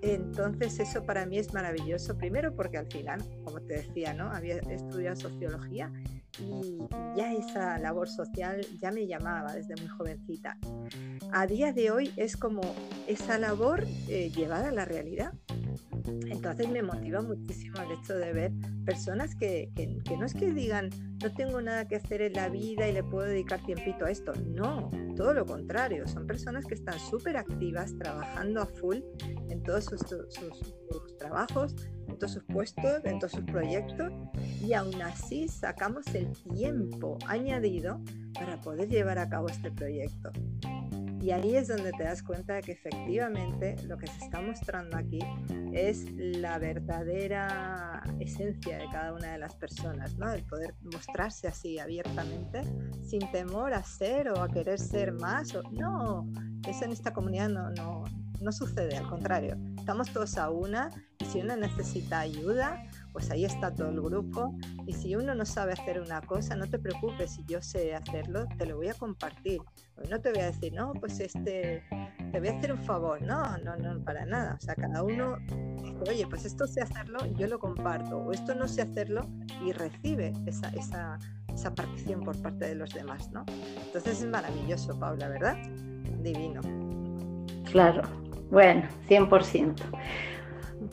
Entonces 0.01 0.79
eso 0.79 1.05
para 1.05 1.25
mí 1.25 1.37
es 1.37 1.53
maravilloso, 1.53 2.17
primero 2.17 2.55
porque 2.55 2.77
al 2.77 2.87
final, 2.87 3.21
como 3.43 3.61
te 3.61 3.75
decía, 3.75 4.13
¿no? 4.13 4.31
había 4.31 4.55
estudiado 4.57 5.15
sociología 5.15 5.91
y 6.37 6.77
ya 7.17 7.33
esa 7.33 7.77
labor 7.79 8.07
social 8.07 8.65
ya 8.79 8.91
me 8.91 9.07
llamaba 9.07 9.53
desde 9.53 9.75
muy 9.75 9.87
jovencita. 9.87 10.57
A 11.31 11.47
día 11.47 11.73
de 11.73 11.91
hoy 11.91 12.13
es 12.15 12.37
como 12.37 12.61
esa 13.07 13.37
labor 13.37 13.85
eh, 14.07 14.31
llevada 14.35 14.69
a 14.69 14.71
la 14.71 14.85
realidad. 14.85 15.33
Entonces 16.05 16.69
me 16.69 16.81
motiva 16.81 17.21
muchísimo 17.21 17.77
el 17.81 17.91
hecho 17.91 18.15
de 18.15 18.33
ver 18.33 18.51
personas 18.85 19.35
que, 19.35 19.71
que, 19.75 20.17
no 20.17 20.25
es 20.25 20.33
que 20.33 20.51
digan 20.51 20.89
no 21.21 21.31
tengo 21.31 21.61
nada 21.61 21.87
que 21.87 21.97
hacer 21.97 22.21
en 22.21 22.33
la 22.33 22.49
vida 22.49 22.87
y 22.87 22.93
le 22.93 23.03
puedo 23.03 23.27
dedicar 23.27 23.63
tiempito 23.65 24.05
a 24.05 24.11
esto. 24.11 24.33
No, 24.47 24.89
todo 25.15 25.33
lo 25.33 25.45
contrario. 25.45 26.07
Son 26.07 26.25
personas 26.25 26.65
que 26.65 26.75
están 26.75 26.97
súper 26.99 27.35
activas, 27.35 27.97
trabajando 27.97 28.61
a 28.61 28.65
full 28.65 28.99
en 29.49 29.61
todos 29.63 29.85
sus, 29.85 29.99
sus 29.99 31.17
trabajos, 31.17 31.75
en 32.07 32.17
todos 32.17 32.33
sus 32.33 32.43
puestos, 32.45 33.03
en 33.03 33.19
todos 33.19 33.33
sus 33.33 33.43
proyectos 33.45 34.11
y 34.61 34.73
aún 34.73 35.01
así 35.01 35.47
sacamos 35.47 36.05
el 36.15 36.31
tiempo 36.55 37.17
añadido 37.27 38.01
para 38.33 38.59
poder 38.61 38.89
llevar 38.89 39.19
a 39.19 39.29
cabo 39.29 39.49
este 39.49 39.71
proyecto. 39.71 40.31
Y 41.21 41.31
ahí 41.31 41.55
es 41.55 41.67
donde 41.67 41.91
te 41.91 42.03
das 42.03 42.23
cuenta 42.23 42.55
de 42.55 42.61
que 42.61 42.71
efectivamente 42.71 43.75
lo 43.83 43.97
que 43.97 44.07
se 44.07 44.23
está 44.23 44.41
mostrando 44.41 44.97
aquí 44.97 45.19
es 45.73 46.05
la 46.13 46.57
verdadera 46.59 48.01
esencia 48.19 48.77
de 48.77 48.85
cada 48.89 49.13
una 49.13 49.33
de 49.33 49.37
las 49.37 49.55
personas, 49.55 50.17
¿no? 50.17 50.31
El 50.31 50.43
poder 50.45 50.75
mostrarse 50.81 51.47
así 51.47 51.77
abiertamente, 51.77 52.61
sin 53.03 53.29
temor 53.31 53.73
a 53.73 53.83
ser 53.83 54.29
o 54.29 54.41
a 54.41 54.47
querer 54.47 54.79
ser 54.79 55.11
más. 55.11 55.53
O... 55.55 55.63
No, 55.71 56.25
eso 56.67 56.85
en 56.85 56.91
esta 56.91 57.11
comunidad 57.13 57.49
no, 57.49 57.69
no, 57.71 58.05
no 58.39 58.51
sucede, 58.51 58.95
al 58.97 59.07
contrario. 59.07 59.57
Estamos 59.77 60.11
todos 60.13 60.37
a 60.37 60.49
una 60.49 60.89
y 61.19 61.25
si 61.25 61.41
uno 61.41 61.57
necesita 61.57 62.19
ayuda, 62.19 62.81
pues 63.11 63.29
ahí 63.31 63.45
está 63.45 63.73
todo 63.73 63.89
el 63.89 64.01
grupo. 64.01 64.55
Y 64.85 64.93
si 64.93 65.15
uno 65.15 65.35
no 65.35 65.45
sabe 65.45 65.73
hacer 65.73 65.99
una 65.99 66.21
cosa, 66.21 66.55
no 66.55 66.67
te 66.67 66.79
preocupes, 66.79 67.31
si 67.31 67.45
yo 67.45 67.61
sé 67.61 67.95
hacerlo, 67.95 68.45
te 68.57 68.65
lo 68.65 68.77
voy 68.77 68.87
a 68.87 68.93
compartir. 68.93 69.61
No 70.09 70.19
te 70.21 70.31
voy 70.31 70.41
a 70.41 70.45
decir, 70.45 70.73
no, 70.73 70.93
pues 70.93 71.19
este, 71.19 71.83
te 72.31 72.39
voy 72.39 72.49
a 72.49 72.57
hacer 72.57 72.71
un 72.71 72.83
favor. 72.83 73.21
No, 73.21 73.57
no, 73.59 73.75
no, 73.75 74.03
para 74.03 74.25
nada. 74.25 74.55
O 74.59 74.61
sea, 74.61 74.75
cada 74.75 75.03
uno 75.03 75.37
oye, 76.07 76.25
pues 76.27 76.45
esto 76.45 76.67
sé 76.67 76.81
hacerlo, 76.81 77.19
yo 77.37 77.47
lo 77.47 77.59
comparto. 77.59 78.17
O 78.17 78.31
esto 78.31 78.55
no 78.55 78.67
sé 78.67 78.81
hacerlo 78.81 79.27
y 79.65 79.71
recibe 79.71 80.33
esa, 80.45 80.69
esa, 80.69 81.19
esa 81.53 81.73
partición 81.73 82.21
por 82.21 82.39
parte 82.41 82.65
de 82.67 82.75
los 82.75 82.93
demás, 82.93 83.31
¿no? 83.31 83.45
Entonces 83.85 84.21
es 84.21 84.25
maravilloso, 84.27 84.97
Paula, 84.99 85.27
¿verdad? 85.27 85.57
Divino. 86.21 86.61
Claro, 87.65 88.03
bueno, 88.49 88.87
100%. 89.07 89.75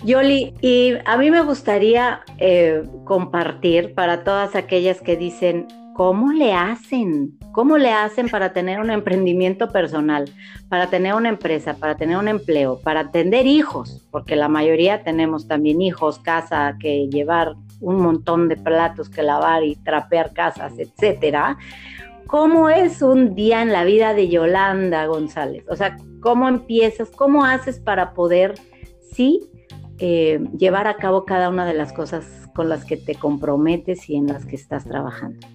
Yoli, 0.05 0.55
y 0.61 0.95
a 1.05 1.17
mí 1.17 1.31
me 1.31 1.43
gustaría 1.43 2.21
eh, 2.39 2.83
compartir 3.05 3.95
para 3.95 4.25
todas 4.25 4.55
aquellas 4.55 5.01
que 5.01 5.17
dicen, 5.17 5.67
¿cómo 5.95 6.33
le 6.33 6.53
hacen? 6.53 7.39
¿Cómo 7.53 7.79
le 7.79 7.91
hacen 7.91 8.29
para 8.29 8.53
tener 8.53 8.81
un 8.81 8.91
emprendimiento 8.91 9.71
personal, 9.71 10.31
para 10.69 10.89
tener 10.89 11.15
una 11.15 11.31
empresa, 11.31 11.75
para 11.75 11.97
tener 11.97 12.19
un 12.19 12.29
empleo, 12.29 12.81
para 12.81 13.01
atender 13.01 13.47
hijos? 13.47 14.07
Porque 14.11 14.37
la 14.37 14.49
mayoría 14.49 15.03
tenemos 15.03 15.49
también 15.49 15.81
hijos, 15.81 16.19
casa 16.19 16.77
que 16.79 17.09
llevar, 17.09 17.55
un 17.81 18.01
montón 18.01 18.49
de 18.49 18.57
platos 18.57 19.09
que 19.09 19.23
lavar 19.23 19.65
y 19.65 19.77
trapear 19.77 20.33
casas, 20.33 20.75
etcétera. 20.79 21.59
¿Cómo 22.27 22.69
es 22.69 23.03
un 23.03 23.35
día 23.35 23.63
en 23.63 23.73
la 23.73 23.85
vida 23.85 24.13
de 24.13 24.29
Yolanda 24.29 25.07
González? 25.07 25.65
O 25.71 25.77
sea, 25.77 25.97
¿cómo 26.21 26.49
empiezas? 26.49 27.11
¿Cómo 27.11 27.45
haces 27.45 27.79
para 27.79 28.13
poder, 28.15 28.55
sí, 29.13 29.49
eh, 29.99 30.41
llevar 30.57 30.87
a 30.87 30.97
cabo 30.97 31.25
cada 31.25 31.49
una 31.49 31.65
de 31.67 31.75
las 31.75 31.93
cosas 31.93 32.27
con 32.55 32.69
las 32.69 32.85
que 32.85 32.97
te 32.97 33.15
comprometes 33.15 34.09
y 34.09 34.17
en 34.17 34.27
las 34.27 34.45
que 34.47 34.57
estás 34.57 34.85
trabajando? 34.85 35.47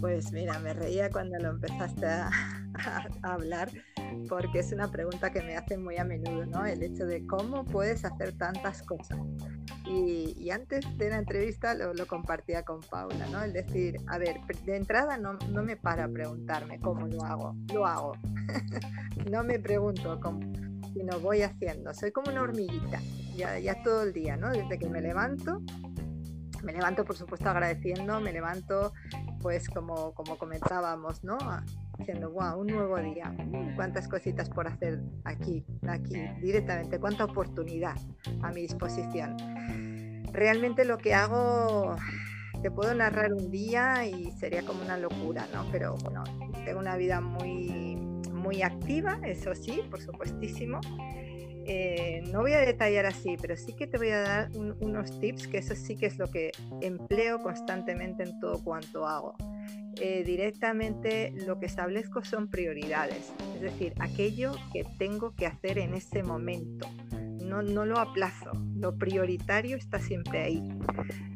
Pues 0.00 0.32
mira, 0.32 0.58
me 0.60 0.72
reía 0.72 1.10
cuando 1.10 1.38
lo 1.38 1.50
empezaste 1.50 2.06
a, 2.06 2.30
hablar 3.22 3.70
porque 4.28 4.60
es 4.60 4.72
una 4.72 4.90
pregunta 4.90 5.30
que 5.30 5.42
me 5.42 5.56
hacen 5.56 5.84
muy 5.84 5.98
a 5.98 6.04
menudo, 6.04 6.46
¿no? 6.46 6.64
El 6.64 6.82
hecho 6.82 7.04
de 7.04 7.26
cómo 7.26 7.64
puedes 7.64 8.04
hacer 8.04 8.32
tantas 8.32 8.82
cosas. 8.82 9.18
Y, 9.86 10.50
antes 10.50 10.84
de 10.98 11.10
la 11.10 11.18
entrevista 11.18 11.74
lo, 11.74 12.06
compartía 12.06 12.62
con 12.62 12.80
Paula, 12.80 13.26
¿no? 13.30 13.42
El 13.42 13.52
decir, 13.52 13.96
a 14.06 14.18
ver, 14.18 14.40
de 14.64 14.76
entrada 14.76 15.18
no, 15.18 15.34
no 15.50 15.62
me 15.62 15.76
para 15.76 16.04
a 16.04 16.08
preguntarme 16.08 16.80
cómo 16.80 17.06
lo 17.06 17.22
hago, 17.24 17.54
lo 17.74 17.86
hago. 17.86 18.12
no 19.30 19.44
me 19.44 19.58
pregunto 19.58 20.18
cómo, 20.20 20.40
sino 20.94 21.20
voy 21.20 21.42
haciendo. 21.42 21.92
Soy 21.94 22.12
como 22.12 22.30
una 22.30 22.42
hormiguita, 22.42 23.00
ya, 23.36 23.58
ya 23.58 23.82
todo 23.82 24.02
el 24.02 24.12
día, 24.12 24.36
¿no? 24.36 24.50
Desde 24.50 24.78
que 24.78 24.88
me 24.88 25.00
levanto, 25.00 25.60
me 26.62 26.72
levanto 26.72 27.04
por 27.04 27.16
supuesto 27.16 27.48
agradeciendo, 27.48 28.20
me 28.20 28.32
levanto 28.32 28.92
pues 29.40 29.68
como, 29.68 30.12
como 30.14 30.36
comentábamos, 30.36 31.24
¿no? 31.24 31.38
Diciendo, 31.98 32.30
wow, 32.30 32.60
un 32.60 32.68
nuevo 32.68 32.98
día, 32.98 33.34
cuántas 33.76 34.08
cositas 34.08 34.48
por 34.48 34.66
hacer 34.66 35.00
aquí, 35.24 35.64
aquí, 35.88 36.14
directamente, 36.40 36.98
cuánta 36.98 37.24
oportunidad 37.24 37.96
a 38.42 38.50
mi 38.52 38.62
disposición. 38.62 39.36
Realmente 40.32 40.84
lo 40.84 40.98
que 40.98 41.14
hago, 41.14 41.96
te 42.62 42.70
puedo 42.70 42.94
narrar 42.94 43.32
un 43.32 43.50
día 43.50 44.04
y 44.06 44.30
sería 44.32 44.62
como 44.62 44.82
una 44.82 44.96
locura, 44.96 45.46
¿no? 45.52 45.66
Pero 45.72 45.96
bueno, 45.96 46.24
tengo 46.64 46.78
una 46.78 46.96
vida 46.96 47.20
muy, 47.20 47.79
muy 48.50 48.62
activa, 48.62 49.16
eso 49.24 49.54
sí, 49.54 49.80
por 49.88 50.00
supuestísimo. 50.00 50.80
Eh, 51.66 52.20
no 52.32 52.40
voy 52.40 52.52
a 52.52 52.58
detallar 52.58 53.06
así, 53.06 53.36
pero 53.40 53.56
sí 53.56 53.74
que 53.74 53.86
te 53.86 53.96
voy 53.96 54.08
a 54.08 54.18
dar 54.18 54.50
unos 54.56 55.20
tips, 55.20 55.46
que 55.46 55.58
eso 55.58 55.76
sí 55.76 55.94
que 55.96 56.06
es 56.06 56.18
lo 56.18 56.28
que 56.28 56.50
empleo 56.80 57.40
constantemente 57.40 58.24
en 58.24 58.40
todo 58.40 58.60
cuanto 58.64 59.06
hago. 59.06 59.36
Eh, 60.00 60.24
directamente 60.24 61.32
lo 61.46 61.60
que 61.60 61.66
establezco 61.66 62.24
son 62.24 62.48
prioridades, 62.48 63.32
es 63.54 63.60
decir, 63.60 63.94
aquello 64.00 64.52
que 64.72 64.84
tengo 64.98 65.32
que 65.36 65.46
hacer 65.46 65.78
en 65.78 65.94
ese 65.94 66.24
momento. 66.24 66.88
No, 67.50 67.62
no 67.62 67.84
lo 67.84 67.98
aplazo, 67.98 68.52
lo 68.76 68.96
prioritario 68.96 69.76
está 69.76 69.98
siempre 69.98 70.44
ahí. 70.44 70.62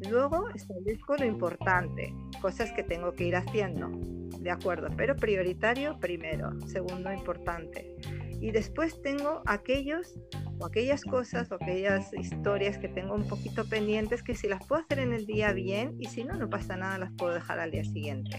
Luego 0.09 0.49
establezco 0.51 1.17
lo 1.17 1.25
importante, 1.25 2.15
cosas 2.41 2.71
que 2.71 2.85
tengo 2.85 3.15
que 3.15 3.25
ir 3.25 3.35
haciendo, 3.35 3.91
de 4.39 4.51
acuerdo, 4.53 4.87
pero 4.97 5.17
prioritario 5.17 5.99
primero, 5.99 6.53
segundo 6.69 7.13
importante 7.13 7.97
y 8.45 8.51
después 8.51 9.01
tengo 9.01 9.41
aquellos 9.47 10.21
o 10.59 10.67
aquellas 10.67 11.03
cosas 11.03 11.51
o 11.51 11.55
aquellas 11.55 12.13
historias 12.13 12.77
que 12.77 12.89
tengo 12.89 13.15
un 13.15 13.27
poquito 13.27 13.67
pendientes 13.67 14.23
que 14.23 14.35
si 14.35 14.49
las 14.49 14.67
puedo 14.67 14.83
hacer 14.83 14.99
en 14.99 15.15
el 15.15 15.25
día 15.25 15.55
bien 15.55 15.97
y 15.99 16.09
si 16.09 16.25
no, 16.25 16.35
no 16.35 16.51
pasa 16.51 16.77
nada, 16.77 16.99
las 16.99 17.11
puedo 17.13 17.33
dejar 17.33 17.59
al 17.59 17.71
día 17.71 17.85
siguiente. 17.85 18.37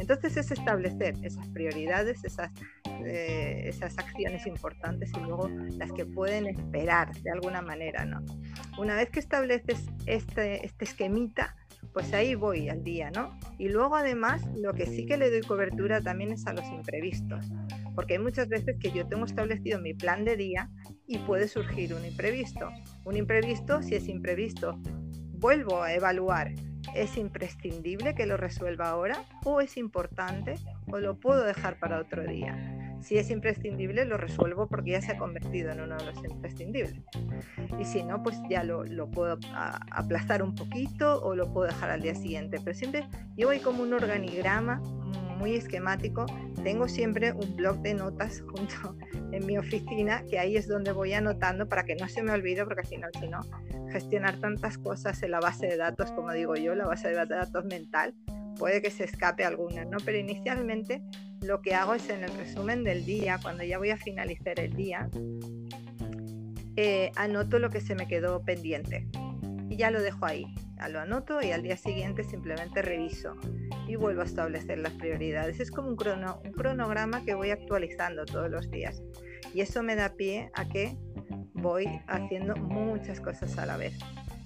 Entonces 0.00 0.36
es 0.36 0.50
establecer 0.50 1.14
esas 1.22 1.46
prioridades, 1.50 2.24
esas, 2.24 2.50
eh, 3.06 3.62
esas 3.66 3.96
acciones 3.96 4.44
importantes 4.48 5.12
y 5.16 5.20
luego 5.20 5.48
las 5.78 5.92
que 5.92 6.04
pueden 6.04 6.48
esperar 6.48 7.14
de 7.14 7.30
alguna 7.30 7.62
manera, 7.62 8.04
¿no? 8.04 8.24
Una 8.76 8.96
vez 8.96 9.08
que 9.10 9.20
estableces 9.20 9.86
este, 10.06 10.66
este 10.66 10.84
esquemita, 10.84 11.54
pues 11.92 12.12
ahí 12.12 12.34
voy 12.34 12.68
al 12.68 12.82
día, 12.82 13.12
¿no? 13.12 13.38
Y 13.56 13.68
luego 13.68 13.94
además 13.94 14.42
lo 14.56 14.74
que 14.74 14.86
sí 14.86 15.06
que 15.06 15.16
le 15.16 15.30
doy 15.30 15.42
cobertura 15.42 16.00
también 16.00 16.32
es 16.32 16.44
a 16.48 16.52
los 16.54 16.66
imprevistos, 16.66 17.46
porque 17.94 18.14
hay 18.14 18.18
muchas 18.20 18.48
veces 18.48 18.76
que 18.80 18.90
yo 18.90 19.06
tengo 19.06 19.24
establecido 19.24 19.80
mi 19.80 19.94
plan 19.94 20.24
de 20.24 20.36
día 20.36 20.70
y 21.06 21.18
puede 21.18 21.48
surgir 21.48 21.94
un 21.94 22.04
imprevisto. 22.04 22.70
Un 23.04 23.16
imprevisto, 23.16 23.82
si 23.82 23.94
es 23.94 24.08
imprevisto, 24.08 24.80
vuelvo 25.32 25.82
a 25.82 25.92
evaluar. 25.92 26.52
¿Es 26.94 27.16
imprescindible 27.16 28.14
que 28.14 28.26
lo 28.26 28.36
resuelva 28.36 28.90
ahora 28.90 29.24
o 29.44 29.60
es 29.60 29.76
importante 29.76 30.54
o 30.86 30.98
lo 30.98 31.18
puedo 31.18 31.44
dejar 31.44 31.78
para 31.78 31.98
otro 31.98 32.24
día? 32.24 32.84
Si 33.04 33.18
es 33.18 33.28
imprescindible, 33.28 34.06
lo 34.06 34.16
resuelvo 34.16 34.66
porque 34.66 34.92
ya 34.92 35.02
se 35.02 35.12
ha 35.12 35.18
convertido 35.18 35.70
en 35.70 35.82
uno 35.82 35.98
de 35.98 36.06
los 36.06 36.24
imprescindibles. 36.24 37.02
Y 37.78 37.84
si 37.84 38.02
no, 38.02 38.22
pues 38.22 38.36
ya 38.48 38.64
lo, 38.64 39.10
puedo 39.10 39.38
aplazar 39.90 40.42
un 40.42 40.54
poquito 40.54 41.22
o 41.22 41.34
lo 41.34 41.52
puedo 41.52 41.66
dejar 41.66 41.90
al 41.90 42.00
día 42.00 42.14
siguiente. 42.14 42.58
Pero 42.64 42.74
siempre 42.74 43.06
yo 43.36 43.48
voy 43.48 43.58
como 43.58 43.82
un 43.82 43.92
organigrama 43.92 44.80
muy 45.34 45.54
esquemático. 45.54 46.26
Tengo 46.62 46.88
siempre 46.88 47.32
un 47.32 47.56
blog 47.56 47.78
de 47.82 47.94
notas 47.94 48.40
junto 48.40 48.96
en 49.32 49.46
mi 49.46 49.58
oficina, 49.58 50.24
que 50.28 50.38
ahí 50.38 50.56
es 50.56 50.68
donde 50.68 50.92
voy 50.92 51.12
anotando 51.12 51.68
para 51.68 51.84
que 51.84 51.96
no 51.96 52.08
se 52.08 52.22
me 52.22 52.32
olvide, 52.32 52.64
porque 52.64 52.80
al 52.80 52.86
final, 52.86 53.10
si 53.18 53.28
no, 53.28 53.40
gestionar 53.90 54.40
tantas 54.40 54.78
cosas 54.78 55.22
en 55.22 55.30
la 55.30 55.40
base 55.40 55.66
de 55.66 55.76
datos, 55.76 56.10
como 56.12 56.32
digo 56.32 56.54
yo, 56.54 56.74
la 56.74 56.86
base 56.86 57.08
de 57.08 57.14
datos 57.14 57.64
mental, 57.64 58.14
puede 58.58 58.80
que 58.80 58.90
se 58.90 59.04
escape 59.04 59.44
alguna, 59.44 59.84
¿no? 59.84 59.98
Pero 60.04 60.18
inicialmente 60.18 61.02
lo 61.42 61.60
que 61.60 61.74
hago 61.74 61.94
es 61.94 62.08
en 62.08 62.24
el 62.24 62.34
resumen 62.36 62.84
del 62.84 63.04
día, 63.04 63.38
cuando 63.42 63.64
ya 63.64 63.78
voy 63.78 63.90
a 63.90 63.96
finalizar 63.96 64.58
el 64.60 64.72
día, 64.74 65.08
eh, 66.76 67.12
anoto 67.16 67.58
lo 67.58 67.70
que 67.70 67.80
se 67.80 67.94
me 67.94 68.08
quedó 68.08 68.42
pendiente 68.42 69.06
y 69.68 69.76
ya 69.76 69.90
lo 69.90 70.02
dejo 70.02 70.26
ahí. 70.26 70.46
Ya 70.76 70.88
lo 70.88 71.00
anoto 71.00 71.40
y 71.40 71.52
al 71.52 71.62
día 71.62 71.76
siguiente 71.76 72.24
simplemente 72.24 72.82
reviso 72.82 73.36
y 73.86 73.96
vuelvo 73.96 74.22
a 74.22 74.24
establecer 74.24 74.78
las 74.78 74.92
prioridades. 74.92 75.60
Es 75.60 75.70
como 75.70 75.88
un, 75.88 75.96
crono, 75.96 76.40
un 76.44 76.52
cronograma 76.52 77.24
que 77.24 77.34
voy 77.34 77.50
actualizando 77.50 78.24
todos 78.24 78.50
los 78.50 78.70
días 78.70 79.02
y 79.52 79.60
eso 79.60 79.82
me 79.82 79.96
da 79.96 80.10
pie 80.10 80.50
a 80.54 80.68
que 80.68 80.96
voy 81.52 81.86
haciendo 82.08 82.56
muchas 82.56 83.20
cosas 83.20 83.56
a 83.58 83.66
la 83.66 83.76
vez. 83.76 83.98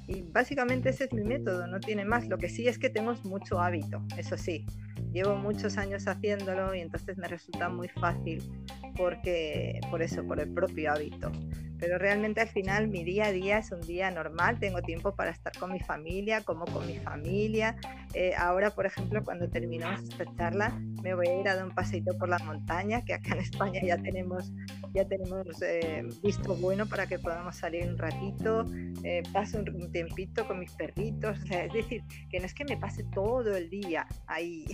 Y 0.07 0.23
básicamente 0.23 0.89
ese 0.89 1.05
es 1.05 1.13
mi 1.13 1.23
método, 1.23 1.67
no 1.67 1.81
tiene 1.81 2.05
más. 2.05 2.27
Lo 2.29 2.39
que 2.39 2.49
sí 2.49 2.67
es 2.67 2.79
que 2.79 2.89
tengo 2.89 3.15
mucho 3.25 3.61
hábito, 3.61 4.03
eso 4.17 4.37
sí. 4.39 4.65
Llevo 5.13 5.37
muchos 5.37 5.77
años 5.77 6.07
haciéndolo 6.07 6.75
y 6.75 6.81
entonces 6.81 7.19
me 7.19 7.29
resulta 7.29 7.69
muy 7.69 7.89
fácil 7.89 8.43
porque 8.97 9.81
por 9.91 10.03
eso, 10.03 10.25
por 10.27 10.41
el 10.41 10.53
propio 10.53 10.93
hábito 10.93 11.31
pero 11.79 11.99
realmente 11.99 12.41
al 12.41 12.49
final 12.49 12.89
mi 12.89 13.05
día 13.05 13.27
a 13.27 13.33
día 13.33 13.59
es 13.59 13.71
un 13.73 13.81
día 13.81 14.11
normal, 14.11 14.59
tengo 14.59 14.83
tiempo 14.83 15.15
para 15.15 15.31
estar 15.31 15.53
con 15.59 15.73
mi 15.73 15.81
familia, 15.81 16.43
como 16.43 16.65
con 16.67 16.87
mi 16.87 16.99
familia. 16.99 17.77
Eh, 18.15 18.35
ahora, 18.37 18.71
por 18.71 18.87
ejemplo, 18.87 19.23
cuando 19.25 19.49
terminamos 19.49 20.03
esta 20.03 20.25
charla, 20.37 20.79
me 21.03 21.15
voy 21.15 21.29
a 21.29 21.41
ir 21.41 21.49
a 21.49 21.57
dar 21.57 21.65
un 21.65 21.75
paseito 21.75 22.17
por 22.19 22.29
la 22.29 22.39
montaña, 22.41 23.05
que 23.05 23.15
acá 23.15 23.35
en 23.35 23.41
España 23.41 23.81
ya 23.85 23.99
tenemos, 23.99 24.53
ya 24.95 25.07
tenemos 25.07 25.47
eh, 25.63 26.07
visto 26.23 26.55
bueno 26.57 26.87
para 26.87 27.07
que 27.07 27.19
podamos 27.19 27.57
salir 27.57 27.89
un 27.89 27.99
ratito, 27.99 28.65
eh, 29.05 29.23
paso 29.33 29.59
un, 29.59 29.93
tiempito 29.93 30.47
con 30.47 30.61
mis 30.61 30.73
perritos, 30.73 31.39
es 31.51 31.73
decir, 31.73 32.03
que 32.31 32.41
no 32.41 32.47
es 32.47 32.55
que 32.55 32.65
me 32.65 32.77
pase 32.77 33.05
todo 33.15 33.57
el 33.57 33.71
día 33.71 34.07
ahí 34.27 34.65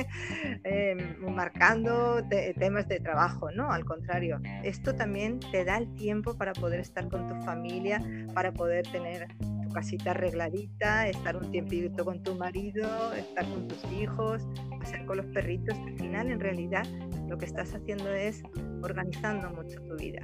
em, 0.64 1.18
marcando 1.34 2.22
temas 2.58 2.88
de 2.88 3.00
trabajo, 3.00 3.50
no, 3.50 3.72
al 3.72 3.84
contrario, 3.84 4.40
esto 4.62 4.94
también 4.94 5.40
te 5.40 5.64
da 5.64 5.78
el 5.78 5.92
tiempo 5.94 6.36
para 6.36 6.52
poder 6.52 6.80
estar 6.80 7.08
con 7.08 7.26
tu 7.26 7.34
familia, 7.44 8.00
para 8.34 8.52
poder 8.52 8.86
tener 8.88 9.28
tu 9.38 9.68
casita 9.72 10.10
arregladita, 10.10 11.08
estar 11.08 11.36
un 11.36 11.50
tiempito 11.50 12.04
con 12.04 12.22
tu 12.22 12.34
marido, 12.34 13.12
estar 13.14 13.44
con 13.44 13.68
tus 13.68 13.84
hijos, 13.92 14.42
pasar 14.78 15.04
con 15.06 15.18
los 15.18 15.26
perritos. 15.26 15.76
Al 15.78 15.96
final, 15.96 16.30
en 16.30 16.40
realidad, 16.40 16.84
lo 17.32 17.38
que 17.38 17.46
estás 17.46 17.74
haciendo 17.74 18.12
es 18.12 18.42
organizando 18.82 19.48
mucho 19.50 19.80
tu 19.84 19.96
vida. 19.96 20.20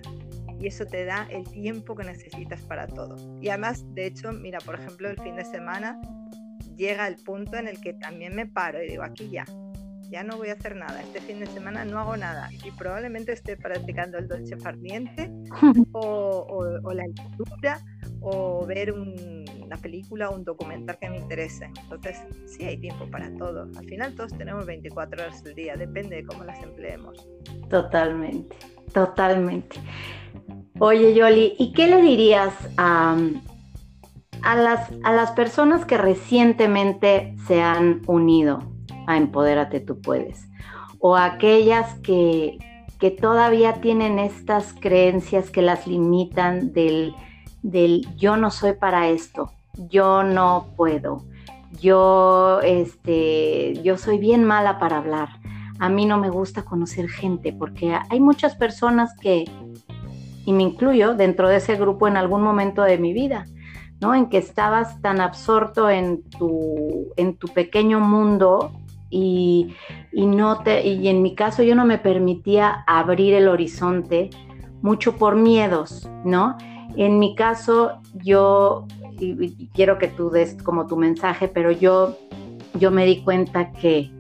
Y 0.61 0.67
eso 0.67 0.85
te 0.85 1.07
da 1.07 1.27
el 1.31 1.43
tiempo 1.45 1.97
que 1.97 2.05
necesitas 2.05 2.61
para 2.63 2.87
todo. 2.87 3.17
Y 3.41 3.49
además, 3.49 3.83
de 3.95 4.07
hecho, 4.07 4.31
mira, 4.33 4.59
por 4.59 4.75
ejemplo, 4.75 5.09
el 5.09 5.19
fin 5.23 5.35
de 5.35 5.45
semana 5.47 5.99
llega 6.77 7.09
el 7.09 7.17
punto 7.17 7.57
en 7.57 7.67
el 7.67 7.81
que 7.81 7.95
también 7.95 8.37
me 8.37 8.45
paro 8.45 8.83
y 8.83 8.89
digo, 8.89 9.05
aquí 9.05 9.31
ya, 9.31 9.47
ya 10.11 10.23
no 10.23 10.37
voy 10.37 10.51
a 10.51 10.53
hacer 10.53 10.77
nada, 10.77 11.01
este 11.01 11.21
fin 11.23 11.41
de 11.41 11.47
semana 11.47 11.87
no 11.87 11.99
hago 11.99 12.17
nada 12.17 12.51
y 12.63 12.71
probablemente 12.73 13.33
esté 13.33 13.57
practicando 13.57 14.19
el 14.19 14.29
dolce 14.29 14.59
farniente 14.59 15.31
o, 15.93 16.93
la 16.93 17.07
lectura 17.07 17.81
o 18.21 18.67
ver 18.67 18.93
una 19.69 19.77
película 19.77 20.31
o 20.31 20.35
un 20.35 20.45
documental 20.45 20.99
que 20.99 21.09
me 21.09 21.19
interese. 21.19 21.71
Entonces, 21.83 22.19
sí 22.47 22.65
hay 22.65 22.79
tiempo 22.79 23.07
para 23.11 23.33
todo. 23.37 23.69
Al 23.77 23.85
final 23.85 24.15
todos 24.15 24.37
tenemos 24.37 24.67
24 24.67 25.23
horas 25.23 25.43
al 25.47 25.55
día, 25.55 25.77
depende 25.77 26.17
de 26.17 26.25
cómo 26.25 26.45
las 26.45 26.63
empleemos. 26.63 27.29
Totalmente, 27.71 28.57
totalmente. 28.93 29.77
Oye, 30.81 31.15
Yoli, 31.15 31.55
¿y 31.59 31.73
qué 31.73 31.87
le 31.87 32.03
dirías 32.03 32.53
a, 32.77 33.17
a, 34.43 34.57
las, 34.57 34.91
a 35.03 35.13
las 35.13 35.33
personas 35.33 35.85
que 35.85 35.99
recientemente 35.99 37.35
se 37.47 37.63
han 37.63 38.03
unido 38.07 38.61
a 39.07 39.17
Empodérate 39.17 39.81
tú 39.81 40.01
puedes. 40.01 40.49
O 41.01 41.17
aquellas 41.17 41.95
que, 42.01 42.59
que 43.01 43.11
todavía 43.11 43.81
tienen 43.81 44.19
estas 44.19 44.75
creencias 44.75 45.51
que 45.51 45.63
las 45.63 45.87
limitan 45.87 46.73
del, 46.73 47.15
del 47.63 48.07
yo 48.17 48.37
no 48.37 48.51
soy 48.51 48.75
para 48.75 49.09
esto, 49.09 49.53
yo 49.89 50.23
no 50.23 50.69
puedo, 50.77 51.25
yo, 51.81 52.61
este, 52.63 53.81
yo 53.83 53.97
soy 53.99 54.19
bien 54.19 54.45
mala 54.45 54.79
para 54.79 54.99
hablar, 54.99 55.29
a 55.79 55.89
mí 55.89 56.07
no 56.07 56.19
me 56.19 56.31
gusta 56.31 56.65
conocer 56.65 57.09
gente 57.09 57.53
porque 57.53 57.97
hay 58.09 58.21
muchas 58.21 58.57
personas 58.57 59.15
que, 59.21 59.45
y 60.45 60.53
me 60.53 60.63
incluyo 60.63 61.15
dentro 61.15 61.49
de 61.49 61.57
ese 61.57 61.77
grupo 61.77 62.09
en 62.09 62.17
algún 62.17 62.43
momento 62.43 62.83
de 62.83 62.99
mi 62.99 63.13
vida, 63.13 63.47
¿no? 64.01 64.15
En 64.15 64.29
que 64.29 64.39
estabas 64.39 65.01
tan 65.01 65.21
absorto 65.21 65.91
en 65.91 66.23
tu, 66.23 67.13
en 67.17 67.37
tu 67.37 67.49
pequeño 67.49 68.01
mundo 68.01 68.73
y, 69.11 69.75
no 70.13 70.63
te, 70.63 70.87
y 70.87 71.09
en 71.09 71.23
mi 71.23 71.35
caso 71.35 71.63
yo 71.63 71.75
no 71.75 71.85
me 71.85 71.99
permitía 71.99 72.85
abrir 72.87 73.35
el 73.35 73.49
horizonte 73.49 74.31
mucho 74.83 75.17
por 75.17 75.37
miedos, 75.37 76.09
¿no? 76.25 76.57
En 76.97 77.19
mi 77.19 77.35
caso 77.35 78.01
yo, 78.23 78.87
y, 79.21 79.69
quiero 79.75 79.99
que 79.99 80.09
tú 80.09 80.31
des 80.31 80.55
como 80.63 80.87
tu 80.87 80.97
mensaje, 80.97 81.49
pero 81.49 81.71
yo, 81.71 82.17
yo 82.79 82.91
me 82.91 83.05
di 83.05 83.23
cuenta 83.23 83.73
que 83.73 84.11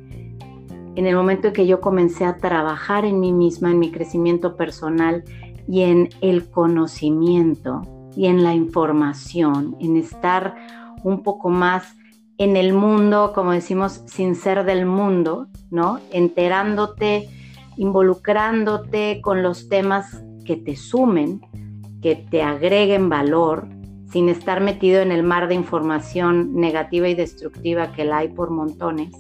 en 0.94 1.07
el 1.07 1.14
momento 1.14 1.48
en 1.48 1.52
que 1.52 1.66
yo 1.66 1.81
comencé 1.81 2.24
a 2.24 2.38
trabajar 2.38 3.04
en 3.04 3.20
mí 3.20 3.33
misma, 3.33 3.70
en 3.70 3.78
mi 3.78 3.90
crecimiento 3.90 4.57
personal 4.57 5.24
y 5.68 5.83
en 5.83 6.09
el 6.20 6.50
conocimiento 6.50 7.83
y 8.16 8.26
en 8.26 8.42
la 8.42 8.54
información, 8.54 9.76
en 9.78 9.96
estar 9.96 10.57
un 11.04 11.22
poco 11.22 11.50
más 11.50 11.94
en 12.38 12.57
el 12.57 12.72
mundo, 12.72 13.33
como 13.35 13.52
decimos, 13.52 14.02
sin 14.07 14.35
ser 14.35 14.64
del 14.64 14.87
mundo, 14.87 15.48
¿no? 15.70 16.00
Enterándote, 16.12 17.28
involucrándote 17.76 19.20
con 19.20 19.42
los 19.42 19.68
temas 19.68 20.22
que 20.44 20.57
te 20.57 20.76
sumen, 20.76 21.40
que 22.02 22.16
te 22.16 22.42
agreguen 22.42 23.08
valor, 23.08 23.68
sin 24.11 24.28
estar 24.28 24.61
metido 24.61 25.02
en 25.02 25.12
el 25.12 25.22
mar 25.22 25.48
de 25.48 25.54
información 25.54 26.54
negativa 26.54 27.08
y 27.08 27.14
destructiva 27.14 27.92
que 27.92 28.04
la 28.04 28.18
hay 28.18 28.28
por 28.28 28.50
montones, 28.50 29.12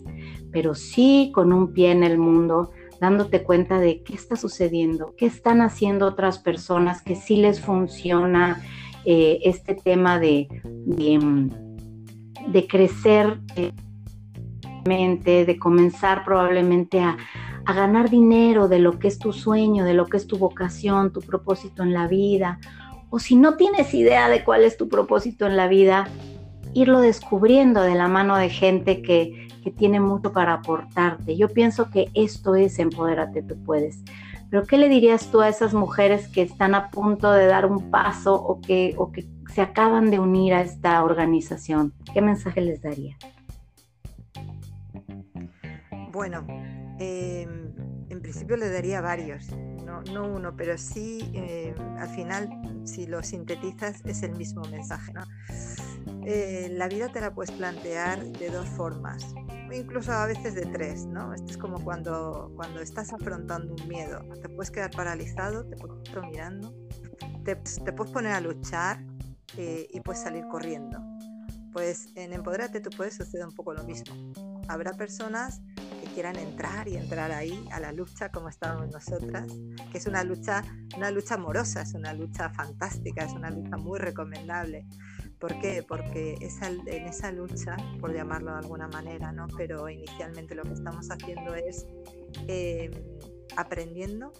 pero 0.50 0.74
sí 0.74 1.30
con 1.34 1.52
un 1.52 1.72
pie 1.72 1.90
en 1.90 2.04
el 2.04 2.18
mundo, 2.18 2.70
dándote 3.00 3.42
cuenta 3.42 3.78
de 3.78 4.02
qué 4.02 4.14
está 4.14 4.36
sucediendo, 4.36 5.14
qué 5.16 5.26
están 5.26 5.60
haciendo 5.60 6.06
otras 6.06 6.38
personas, 6.38 7.02
que 7.02 7.16
sí 7.16 7.36
les 7.36 7.60
funciona 7.60 8.62
eh, 9.04 9.40
este 9.44 9.74
tema 9.74 10.18
de, 10.18 10.48
de 12.46 12.66
crecer 12.66 13.38
eh, 13.56 13.72
de 14.88 15.58
comenzar 15.58 16.24
probablemente 16.24 17.00
a, 17.00 17.18
a, 17.68 17.72
ganar 17.74 18.10
dinero 18.10 18.68
de 18.68 18.78
lo 18.78 18.98
que 18.98 19.08
es 19.08 19.18
tu 19.18 19.32
sueño, 19.32 19.84
de 19.84 19.94
lo 19.94 20.06
que 20.06 20.16
es 20.16 20.26
tu 20.26 20.38
vocación, 20.38 21.12
tu 21.12 21.20
propósito 21.20 21.82
en 21.82 21.92
la 21.92 22.06
vida. 22.06 22.58
O 23.10 23.18
si 23.18 23.36
no 23.36 23.56
tienes 23.56 23.94
idea 23.94 24.28
de 24.28 24.44
cuál 24.44 24.64
es 24.64 24.76
tu 24.76 24.88
propósito 24.88 25.46
en 25.46 25.56
la 25.56 25.68
vida, 25.68 26.08
irlo 26.74 27.00
descubriendo 27.00 27.82
de 27.82 27.94
la 27.94 28.08
mano 28.08 28.36
de 28.36 28.50
gente 28.50 29.02
que, 29.02 29.48
que 29.62 29.70
tiene 29.70 30.00
mucho 30.00 30.32
para 30.32 30.54
aportarte. 30.54 31.36
Yo 31.36 31.48
pienso 31.48 31.90
que 31.90 32.10
esto 32.14 32.54
es 32.54 32.78
Empodérate, 32.78 33.42
tú 33.42 33.56
puedes. 33.64 34.02
Pero 34.50 34.64
¿qué 34.64 34.78
le 34.78 34.88
dirías 34.88 35.30
tú 35.30 35.40
a 35.40 35.48
esas 35.48 35.74
mujeres 35.74 36.28
que 36.28 36.42
están 36.42 36.74
a 36.74 36.90
punto 36.90 37.32
de 37.32 37.46
dar 37.46 37.66
un 37.66 37.90
paso 37.90 38.34
o 38.34 38.60
que, 38.60 38.94
o 38.96 39.12
que 39.12 39.26
se 39.54 39.60
acaban 39.60 40.10
de 40.10 40.18
unir 40.18 40.54
a 40.54 40.62
esta 40.62 41.04
organización? 41.04 41.92
¿Qué 42.12 42.22
mensaje 42.22 42.60
les 42.62 42.80
daría? 42.80 43.16
Bueno, 46.12 46.46
em, 46.98 47.72
en 48.08 48.20
principio 48.20 48.56
le 48.56 48.70
daría 48.70 49.00
varios, 49.00 49.48
no, 50.12 50.28
uno, 50.28 50.54
pero 50.56 50.76
sí, 50.76 51.30
em, 51.34 51.74
al 51.98 52.08
final, 52.08 52.48
si 52.84 53.06
lo 53.06 53.22
sintetizas, 53.22 54.02
es 54.04 54.22
el 54.22 54.36
mismo 54.36 54.62
mensaje. 54.70 55.12
Eh, 56.24 56.68
la 56.72 56.88
vida 56.88 57.08
te 57.08 57.20
la 57.20 57.34
puedes 57.34 57.50
plantear 57.52 58.24
de 58.24 58.50
dos 58.50 58.68
formas, 58.68 59.34
incluso 59.72 60.12
a 60.12 60.26
veces 60.26 60.54
de 60.54 60.66
tres, 60.66 61.06
¿no? 61.06 61.32
Esto 61.32 61.52
es 61.52 61.58
como 61.58 61.82
cuando, 61.82 62.52
cuando 62.54 62.80
estás 62.80 63.12
afrontando 63.12 63.74
un 63.74 63.88
miedo, 63.88 64.20
te 64.42 64.48
puedes 64.48 64.70
quedar 64.70 64.90
paralizado, 64.90 65.64
te 65.66 65.76
puedes 65.76 66.06
estar 66.06 66.26
mirando, 66.26 66.74
te, 67.44 67.56
te 67.56 67.92
puedes 67.92 68.12
poner 68.12 68.32
a 68.32 68.40
luchar 68.40 69.02
eh, 69.56 69.88
y 69.90 70.00
puedes 70.00 70.22
salir 70.22 70.46
corriendo. 70.48 70.98
Pues 71.72 72.08
en 72.14 72.32
Empoderate 72.32 72.80
tú 72.80 72.90
puedes 72.96 73.14
suceder 73.14 73.46
un 73.46 73.54
poco 73.54 73.72
lo 73.72 73.84
mismo. 73.84 74.14
Habrá 74.68 74.92
personas 74.92 75.62
quieran 76.18 76.36
entrar 76.36 76.88
y 76.88 76.96
entrar 76.96 77.30
ahí 77.30 77.64
a 77.70 77.78
la 77.78 77.92
lucha 77.92 78.28
como 78.28 78.48
estamos 78.48 78.90
nosotras, 78.90 79.46
que 79.92 79.98
es 79.98 80.06
una 80.08 80.24
lucha, 80.24 80.64
una 80.96 81.12
lucha 81.12 81.36
amorosa, 81.36 81.82
es 81.82 81.94
una 81.94 82.12
lucha 82.12 82.50
fantástica, 82.50 83.24
es 83.24 83.34
una 83.34 83.50
lucha 83.50 83.76
muy 83.76 84.00
recomendable. 84.00 84.84
¿Por 85.38 85.60
qué? 85.60 85.84
Porque 85.86 86.36
en 86.40 87.06
esa 87.06 87.30
lucha, 87.30 87.76
por 88.00 88.12
llamarlo 88.12 88.50
de 88.50 88.58
alguna 88.58 88.88
manera, 88.88 89.30
¿no? 89.30 89.46
pero 89.56 89.88
inicialmente 89.88 90.56
lo 90.56 90.64
que 90.64 90.72
estamos 90.72 91.08
haciendo 91.08 91.54
es 91.54 91.86
em, 92.48 92.90
aprendiendo, 93.56 94.32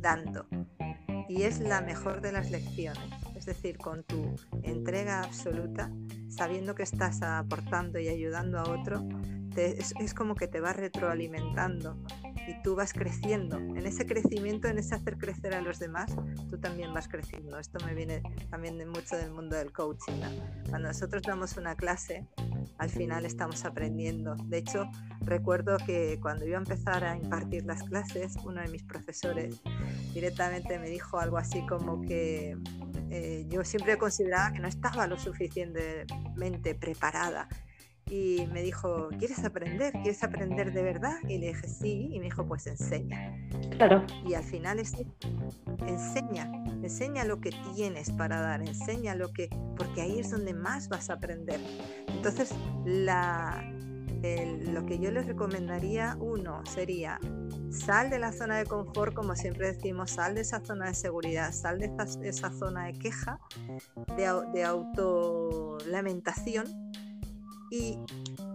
dando. 0.00 0.48
Y 1.28 1.42
es 1.42 1.60
la 1.60 1.82
mejor 1.82 2.20
de 2.20 2.32
las 2.32 2.50
lecciones 2.50 2.98
es 3.46 3.54
decir, 3.54 3.78
con 3.78 4.02
tu 4.02 4.34
entrega 4.64 5.22
absoluta, 5.22 5.92
sabiendo 6.28 6.74
que 6.74 6.82
estás 6.82 7.22
aportando 7.22 8.00
y 8.00 8.08
ayudando 8.08 8.58
a 8.58 8.64
otro, 8.64 9.06
es, 9.56 10.14
como 10.14 10.34
que 10.34 10.48
te 10.48 10.60
va 10.60 10.72
retroalimentando 10.72 11.96
y 12.46 12.62
tú 12.62 12.76
vas 12.76 12.92
creciendo. 12.92 13.56
En 13.56 13.86
ese 13.86 14.06
crecimiento, 14.06 14.68
en 14.68 14.78
ese 14.78 14.94
hacer 14.94 15.18
crecer 15.18 15.54
a 15.54 15.60
los 15.60 15.78
demás, 15.78 16.14
tú 16.48 16.58
también 16.58 16.92
vas 16.94 17.08
creciendo. 17.08 17.58
Esto 17.58 17.84
me 17.84 17.94
viene 17.94 18.22
también 18.50 18.78
de 18.78 18.86
mucho 18.86 19.16
del 19.16 19.32
mundo 19.32 19.56
del 19.56 19.72
coaching. 19.72 20.20
Cuando 20.68 20.88
nosotros 20.88 21.22
damos 21.22 21.56
una 21.56 21.74
clase, 21.74 22.26
al 22.78 22.90
final 22.90 23.24
estamos 23.24 23.64
aprendiendo. 23.64 24.36
De 24.44 24.58
hecho, 24.58 24.88
recuerdo 25.22 25.76
que 25.84 26.18
cuando 26.20 26.44
a 26.44 26.58
empezar 26.58 27.04
a 27.04 27.16
impartir 27.16 27.64
las 27.64 27.82
clases, 27.82 28.36
uno 28.44 28.60
de 28.60 28.68
mis 28.68 28.84
profesores 28.84 29.60
directamente 30.14 30.78
me 30.78 30.88
dijo 30.88 31.18
algo 31.18 31.38
así 31.38 31.66
como 31.66 32.00
que 32.02 32.56
eh, 33.10 33.46
yo 33.48 33.64
siempre 33.64 33.98
consideraba 33.98 34.52
que 34.52 34.60
no 34.60 34.68
estaba 34.68 35.06
lo 35.06 35.18
suficientemente 35.18 36.74
preparada 36.74 37.48
y 38.08 38.46
me 38.52 38.62
dijo, 38.62 39.08
¿quieres 39.18 39.44
aprender? 39.44 39.92
¿Quieres 39.92 40.22
aprender 40.22 40.72
de 40.72 40.80
verdad? 40.82 41.16
Y 41.28 41.38
le 41.38 41.48
dije, 41.48 41.66
sí, 41.66 42.08
y 42.12 42.20
me 42.20 42.26
dijo, 42.26 42.46
pues 42.46 42.68
enseña. 42.68 43.36
Claro. 43.70 44.06
Y 44.24 44.34
al 44.34 44.44
final 44.44 44.78
es, 44.78 44.94
enseña, 45.86 46.48
enseña 46.82 47.24
lo 47.24 47.40
que 47.40 47.50
tienes 47.74 48.12
para 48.12 48.40
dar, 48.40 48.62
enseña 48.62 49.16
lo 49.16 49.32
que, 49.32 49.48
porque 49.76 50.02
ahí 50.02 50.20
es 50.20 50.30
donde 50.30 50.54
más 50.54 50.88
vas 50.88 51.10
a 51.10 51.14
aprender. 51.14 51.58
Entonces, 52.06 52.54
la, 52.84 53.68
lo 54.72 54.86
que 54.86 55.00
yo 55.00 55.10
les 55.10 55.26
recomendaría, 55.26 56.16
uno, 56.20 56.64
sería 56.64 57.18
sal 57.70 58.08
de 58.08 58.20
la 58.20 58.30
zona 58.30 58.58
de 58.58 58.66
confort, 58.66 59.14
como 59.14 59.34
siempre 59.34 59.72
decimos, 59.72 60.12
sal 60.12 60.36
de 60.36 60.42
esa 60.42 60.64
zona 60.64 60.86
de 60.86 60.94
seguridad, 60.94 61.50
sal 61.52 61.80
de 61.80 61.86
esa, 61.86 62.04
esa 62.22 62.52
zona 62.52 62.84
de 62.86 62.92
queja, 62.92 63.40
de, 64.16 64.32
de 64.52 64.64
autolamentación 64.64 66.66
y 67.70 67.98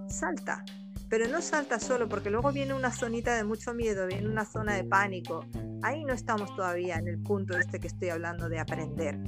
salta. 0.09 0.63
Pero 1.09 1.27
no 1.27 1.41
salta 1.41 1.77
solo, 1.79 2.07
porque 2.07 2.29
luego 2.29 2.53
viene 2.53 2.73
una 2.73 2.91
zonita 2.91 3.35
de 3.35 3.43
mucho 3.43 3.73
miedo, 3.73 4.07
viene 4.07 4.29
una 4.29 4.45
zona 4.45 4.75
de 4.75 4.85
pánico. 4.85 5.45
Ahí 5.83 6.05
no 6.05 6.13
estamos 6.13 6.55
todavía 6.55 6.95
en 6.95 7.07
el 7.07 7.21
punto 7.21 7.57
este 7.57 7.79
que 7.79 7.87
estoy 7.87 8.09
hablando 8.09 8.47
de 8.47 8.59
aprender. 8.59 9.19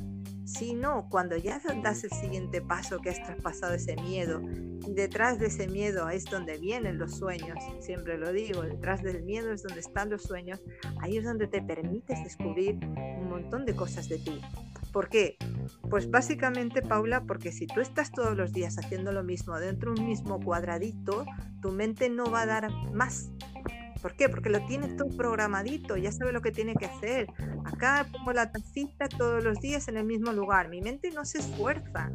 Sino 0.46 1.08
cuando 1.10 1.36
ya 1.36 1.62
das 1.84 2.04
el 2.06 2.12
siguiente 2.12 2.62
paso 2.62 3.00
que 3.00 3.10
has 3.10 3.22
traspasado 3.24 3.74
ese 3.74 3.96
miedo, 3.98 4.42
detrás 4.88 5.40
de 5.40 5.48
ese 5.48 5.68
miedo 5.68 6.10
es 6.10 6.26
donde 6.26 6.58
vienen 6.58 6.98
los 6.98 7.18
sueños, 7.18 7.58
siempre 7.80 8.18
lo 8.18 8.32
digo, 8.32 8.62
detrás 8.62 9.02
del 9.04 9.24
miedo 9.24 9.52
es 9.52 9.64
donde 9.64 9.80
están 9.80 10.10
los 10.10 10.24
sueños, 10.24 10.62
ahí 11.02 11.18
es 11.18 11.24
donde 11.24 11.48
te 11.48 11.62
permites 11.62 12.24
descubrir 12.24 12.76
un 12.76 13.30
montón 13.30 13.66
de 13.66 13.76
cosas 13.76 14.08
de 14.10 14.20
ti. 14.20 14.42
¿Por 14.94 15.10
qué? 15.10 15.38
Pues 15.90 16.10
básicamente, 16.10 16.84
Paula, 16.84 17.24
porque 17.26 17.52
si 17.52 17.66
tú 17.66 17.82
estás 17.82 18.12
todos 18.12 18.38
los 18.38 18.54
días 18.54 18.78
haciendo 18.78 19.12
lo 19.12 19.24
mismo 19.24 19.60
dentro 19.60 19.94
de 19.94 20.02
un 20.02 20.08
mismo 20.08 20.40
cuadradito, 20.40 21.26
tu 21.62 21.72
mente 21.72 22.10
no 22.10 22.30
va 22.30 22.44
a 22.44 22.46
dar 22.46 22.72
más. 22.94 23.32
¿Por 24.04 24.16
qué? 24.16 24.30
Porque 24.30 24.50
lo 24.50 24.64
tienes 24.66 24.96
todo 24.96 25.10
programadito, 25.18 25.98
ya 25.98 26.12
sabe 26.12 26.32
lo 26.32 26.42
que 26.42 26.52
tiene 26.52 26.76
que 26.76 26.86
hacer. 26.86 27.28
Acá 27.66 28.06
pongo 28.12 28.34
la 28.34 28.52
tacita 28.52 29.10
todos 29.10 29.44
los 29.44 29.60
días 29.62 29.88
en 29.88 29.98
el 29.98 30.06
mismo 30.06 30.32
lugar. 30.32 30.70
Mi 30.70 30.82
mente 30.82 31.10
no 31.10 31.26
se 31.26 31.40
esfuerza, 31.40 32.12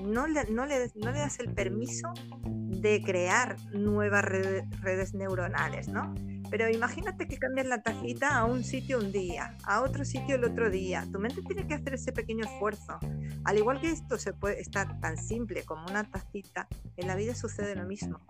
no 0.00 0.26
le, 0.26 0.50
no 0.50 0.66
le, 0.66 0.90
no 0.96 1.12
le 1.12 1.18
das 1.18 1.38
el 1.38 1.54
permiso 1.54 2.12
de 2.32 3.02
crear 3.02 3.56
nuevas 3.72 4.24
redes, 4.24 4.64
redes 4.80 5.14
neuronales, 5.14 5.88
¿no? 5.88 6.14
Pero 6.56 6.70
imagínate 6.70 7.28
que 7.28 7.36
cambias 7.36 7.66
la 7.66 7.82
tacita 7.82 8.38
a 8.38 8.46
un 8.46 8.64
sitio 8.64 8.98
un 8.98 9.12
día, 9.12 9.58
a 9.64 9.82
otro 9.82 10.06
sitio 10.06 10.36
el 10.36 10.44
otro 10.44 10.70
día. 10.70 11.06
Tu 11.12 11.18
mente 11.18 11.42
tiene 11.42 11.66
que 11.66 11.74
hacer 11.74 11.92
ese 11.92 12.12
pequeño 12.12 12.46
esfuerzo. 12.46 12.98
Al 13.44 13.58
igual 13.58 13.78
que 13.78 13.90
esto 13.90 14.16
se 14.16 14.32
puede 14.32 14.58
estar 14.58 14.98
tan 15.00 15.18
simple 15.18 15.64
como 15.64 15.84
una 15.86 16.10
tacita, 16.10 16.66
en 16.96 17.08
la 17.08 17.14
vida 17.14 17.34
sucede 17.34 17.76
lo 17.76 17.84
mismo. 17.84 18.20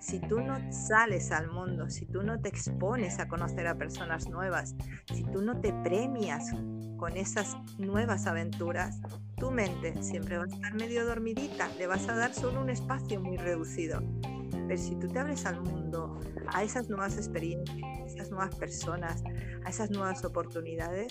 Si 0.00 0.18
tú 0.18 0.40
no 0.40 0.56
sales 0.72 1.30
al 1.30 1.52
mundo, 1.52 1.88
si 1.88 2.04
tú 2.04 2.24
no 2.24 2.40
te 2.40 2.48
expones 2.48 3.20
a 3.20 3.28
conocer 3.28 3.68
a 3.68 3.78
personas 3.78 4.28
nuevas, 4.28 4.74
si 5.14 5.22
tú 5.22 5.40
no 5.40 5.60
te 5.60 5.72
premias 5.72 6.50
con 6.96 7.16
esas 7.16 7.56
nuevas 7.78 8.26
aventuras, 8.26 9.00
tu 9.36 9.52
mente 9.52 10.02
siempre 10.02 10.36
va 10.36 10.46
a 10.46 10.48
estar 10.48 10.74
medio 10.74 11.06
dormidita, 11.06 11.68
le 11.78 11.86
vas 11.86 12.08
a 12.08 12.16
dar 12.16 12.34
solo 12.34 12.60
un 12.60 12.70
espacio 12.70 13.20
muy 13.20 13.36
reducido. 13.36 14.02
Pero 14.50 14.82
si 14.82 14.96
tú 14.96 15.06
te 15.06 15.20
abres 15.20 15.46
al 15.46 15.60
mundo, 15.62 16.07
a 16.52 16.62
esas 16.62 16.88
nuevas 16.88 17.16
experiencias, 17.16 17.82
a 17.82 18.04
esas 18.04 18.30
nuevas 18.30 18.54
personas, 18.56 19.22
a 19.64 19.70
esas 19.70 19.90
nuevas 19.90 20.24
oportunidades, 20.24 21.08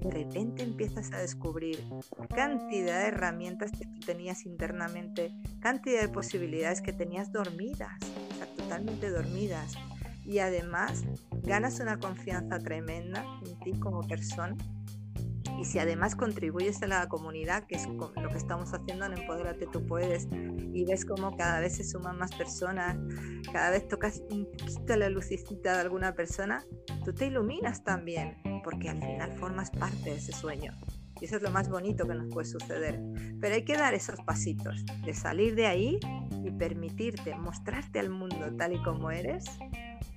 de 0.00 0.10
repente 0.10 0.62
empiezas 0.62 1.12
a 1.12 1.18
descubrir 1.18 1.82
cantidad 2.34 3.00
de 3.00 3.08
herramientas 3.08 3.72
que 3.72 3.86
tú 3.86 4.00
tenías 4.00 4.44
internamente, 4.44 5.32
cantidad 5.60 6.02
de 6.02 6.08
posibilidades 6.08 6.82
que 6.82 6.92
tenías 6.92 7.32
dormidas, 7.32 7.98
o 8.32 8.34
sea, 8.36 8.46
totalmente 8.54 9.10
dormidas. 9.10 9.74
Y 10.26 10.38
además 10.38 11.04
ganas 11.42 11.80
una 11.80 11.98
confianza 11.98 12.58
tremenda 12.58 13.24
en 13.46 13.58
ti 13.60 13.78
como 13.78 14.06
persona 14.06 14.56
y 15.58 15.64
si 15.64 15.78
además 15.78 16.16
contribuyes 16.16 16.82
a 16.82 16.86
la 16.86 17.08
comunidad, 17.08 17.66
que 17.66 17.76
es 17.76 17.86
lo 17.86 18.28
que 18.28 18.36
estamos 18.36 18.72
haciendo 18.72 19.06
en 19.06 19.18
Empodérate 19.18 19.66
Tú 19.66 19.86
Puedes, 19.86 20.28
y 20.32 20.84
ves 20.84 21.04
cómo 21.04 21.36
cada 21.36 21.60
vez 21.60 21.76
se 21.76 21.84
suman 21.84 22.18
más 22.18 22.34
personas, 22.34 22.96
cada 23.52 23.70
vez 23.70 23.86
tocas 23.88 24.22
un 24.30 24.46
poquito 24.50 24.96
la 24.96 25.08
lucecita 25.08 25.74
de 25.74 25.80
alguna 25.80 26.14
persona, 26.14 26.64
tú 27.04 27.12
te 27.12 27.26
iluminas 27.26 27.84
también, 27.84 28.36
porque 28.62 28.88
al 28.88 28.98
final 28.98 29.32
formas 29.38 29.70
parte 29.70 30.10
de 30.10 30.16
ese 30.16 30.32
sueño. 30.32 30.72
Y 31.20 31.26
eso 31.26 31.36
es 31.36 31.42
lo 31.42 31.50
más 31.50 31.68
bonito 31.68 32.06
que 32.06 32.14
nos 32.14 32.28
puede 32.28 32.46
suceder. 32.46 33.00
Pero 33.40 33.54
hay 33.54 33.64
que 33.64 33.76
dar 33.76 33.94
esos 33.94 34.20
pasitos, 34.22 34.84
de 35.04 35.14
salir 35.14 35.54
de 35.54 35.66
ahí 35.66 36.00
y 36.44 36.50
permitirte 36.50 37.34
mostrarte 37.36 37.98
al 37.98 38.10
mundo 38.10 38.54
tal 38.56 38.72
y 38.72 38.82
como 38.82 39.10
eres 39.10 39.44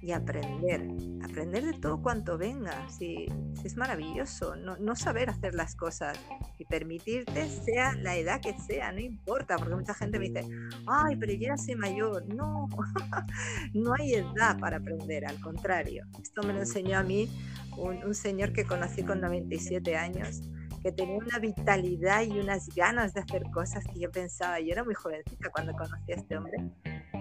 y 0.02 0.12
aprender, 0.12 0.88
aprender 1.24 1.66
de 1.66 1.74
todo 1.74 2.02
cuanto 2.02 2.38
venga, 2.38 2.88
si, 2.90 3.26
es 3.64 3.76
maravilloso, 3.76 4.56
no, 4.56 4.96
saber 4.96 5.30
hacer 5.30 5.56
las 5.56 5.76
cosas 5.76 6.18
y 6.58 6.66
permitirte, 6.66 7.48
sea 7.50 7.94
la 7.96 8.16
edad 8.16 8.40
que 8.40 8.56
sea, 8.60 8.92
no 8.92 9.00
importa, 9.00 9.58
porque 9.58 9.76
mucha 9.76 9.94
gente 9.94 10.20
me 10.20 10.30
dice, 10.30 10.48
ay, 10.86 11.16
pero 11.18 11.34
ya 11.34 11.58
soy 11.58 11.76
mayor, 11.76 12.24
no, 12.34 12.68
no 13.74 13.94
hay 14.00 14.14
edad 14.14 14.60
para 14.60 14.78
aprender, 14.78 15.26
al 15.26 15.40
contrario, 15.42 16.06
esto 16.22 16.44
me 16.44 16.54
lo 16.54 16.60
enseñó 16.60 17.00
a 17.00 17.04
mí 17.04 17.30
un, 17.78 18.04
un 18.04 18.14
señor 18.14 18.54
que 18.54 18.66
conocí 18.66 19.04
con 19.04 19.20
97 19.20 19.98
años, 19.98 20.42
que 20.88 20.94
tenía 20.94 21.18
una 21.18 21.38
vitalidad 21.40 22.22
y 22.22 22.40
unas 22.40 22.70
ganas 22.74 23.14
de 23.14 23.20
hacer 23.20 23.44
cosas 23.52 23.84
que 23.84 24.00
yo 24.00 24.10
pensaba, 24.10 24.62
yo 24.62 24.72
era 24.72 24.86
muy 24.86 24.94
jovencita 24.94 25.50
cuando 25.50 25.74
conocí 25.74 26.14
a 26.14 26.16
este 26.16 26.38
hombre, 26.38 26.58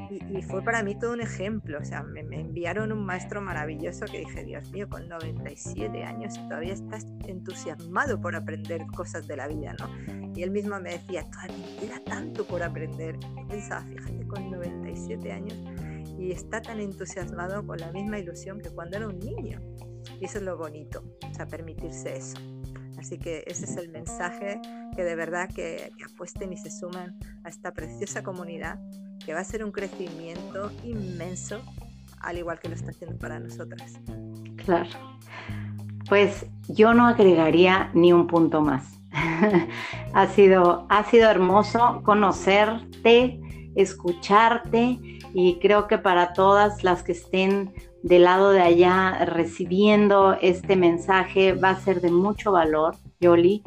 y, 0.08 0.40
fue 0.42 0.62
para 0.62 0.84
mí 0.84 0.96
todo 0.96 1.14
un 1.14 1.20
ejemplo. 1.20 1.78
O 1.80 1.84
sea, 1.84 2.04
me, 2.04 2.20
enviaron 2.20 2.92
un 2.92 3.04
maestro 3.04 3.40
maravilloso 3.40 4.06
que 4.06 4.20
dije, 4.20 4.44
Dios 4.44 4.70
mío, 4.70 4.88
con 4.88 5.08
97 5.08 6.04
años 6.04 6.34
todavía 6.48 6.74
estás 6.74 7.06
entusiasmado 7.26 8.20
por 8.20 8.36
aprender 8.36 8.86
cosas 8.94 9.26
de 9.26 9.36
la 9.36 9.48
vida, 9.48 9.74
¿no? 9.80 10.32
Y 10.36 10.44
él 10.44 10.52
mismo 10.52 10.78
me 10.78 10.90
decía, 10.90 11.28
todavía 11.28 11.66
queda 11.80 12.04
tanto 12.04 12.46
por 12.46 12.62
aprender. 12.62 13.18
Yo 13.18 13.48
pensaba, 13.48 13.82
fíjate, 13.82 14.28
con 14.28 14.48
97 14.48 15.32
años 15.32 15.58
y 16.16 16.30
está 16.30 16.62
tan 16.62 16.78
entusiasmado 16.78 17.66
con 17.66 17.78
la 17.78 17.90
misma 17.90 18.20
ilusión 18.20 18.60
que 18.60 18.70
cuando 18.70 18.98
era 18.98 19.08
un 19.08 19.18
niño. 19.18 19.60
Y 20.20 20.26
eso 20.26 20.38
es 20.38 20.44
lo 20.44 20.56
bonito, 20.56 21.02
o 21.28 21.34
sea, 21.34 21.46
permitirse 21.46 22.16
eso. 22.16 22.38
Así 22.98 23.18
que 23.18 23.44
ese 23.46 23.64
es 23.64 23.76
el 23.76 23.88
mensaje 23.90 24.60
que 24.94 25.04
de 25.04 25.14
verdad 25.14 25.48
que, 25.54 25.92
apuesten 26.04 26.52
y 26.52 26.56
se 26.56 26.70
suman 26.70 27.18
a 27.44 27.48
esta 27.48 27.72
preciosa 27.72 28.22
comunidad 28.22 28.78
que 29.24 29.34
va 29.34 29.40
a 29.40 29.44
ser 29.44 29.64
un 29.64 29.72
crecimiento 29.72 30.70
inmenso, 30.84 31.60
al 32.20 32.38
igual 32.38 32.58
que 32.58 32.68
lo 32.68 32.74
está 32.74 32.90
haciendo 32.90 33.18
para 33.18 33.38
nosotras. 33.38 33.94
Claro. 34.64 34.88
Pues 36.08 36.46
yo 36.68 36.94
no 36.94 37.06
agregaría 37.06 37.90
ni 37.92 38.12
un 38.12 38.26
punto 38.26 38.60
más. 38.60 38.84
ha, 40.14 40.26
sido, 40.28 40.86
ha 40.88 41.04
sido 41.04 41.28
hermoso 41.30 42.02
conocerte, 42.04 43.40
escucharte 43.74 44.98
y 45.34 45.58
creo 45.60 45.86
que 45.86 45.98
para 45.98 46.32
todas 46.32 46.84
las 46.84 47.02
que 47.02 47.12
estén 47.12 47.74
del 48.06 48.22
lado 48.22 48.50
de 48.50 48.62
allá 48.62 49.24
recibiendo 49.24 50.36
este 50.40 50.76
mensaje 50.76 51.54
va 51.54 51.70
a 51.70 51.80
ser 51.80 52.00
de 52.00 52.12
mucho 52.12 52.52
valor, 52.52 52.94
Yoli. 53.20 53.64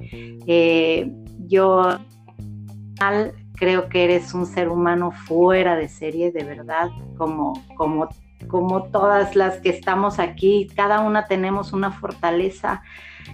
Eh, 0.48 1.12
yo 1.46 2.00
creo 3.56 3.90
que 3.90 4.06
eres 4.06 4.34
un 4.34 4.46
ser 4.46 4.70
humano 4.70 5.12
fuera 5.12 5.76
de 5.76 5.90
serie, 5.90 6.32
de 6.32 6.46
verdad, 6.46 6.90
como, 7.18 7.62
como, 7.76 8.08
como 8.48 8.84
todas 8.84 9.36
las 9.36 9.58
que 9.58 9.72
estamos 9.72 10.20
aquí, 10.20 10.70
cada 10.74 11.02
una 11.02 11.26
tenemos 11.26 11.74
una 11.74 11.92
fortaleza 11.92 12.82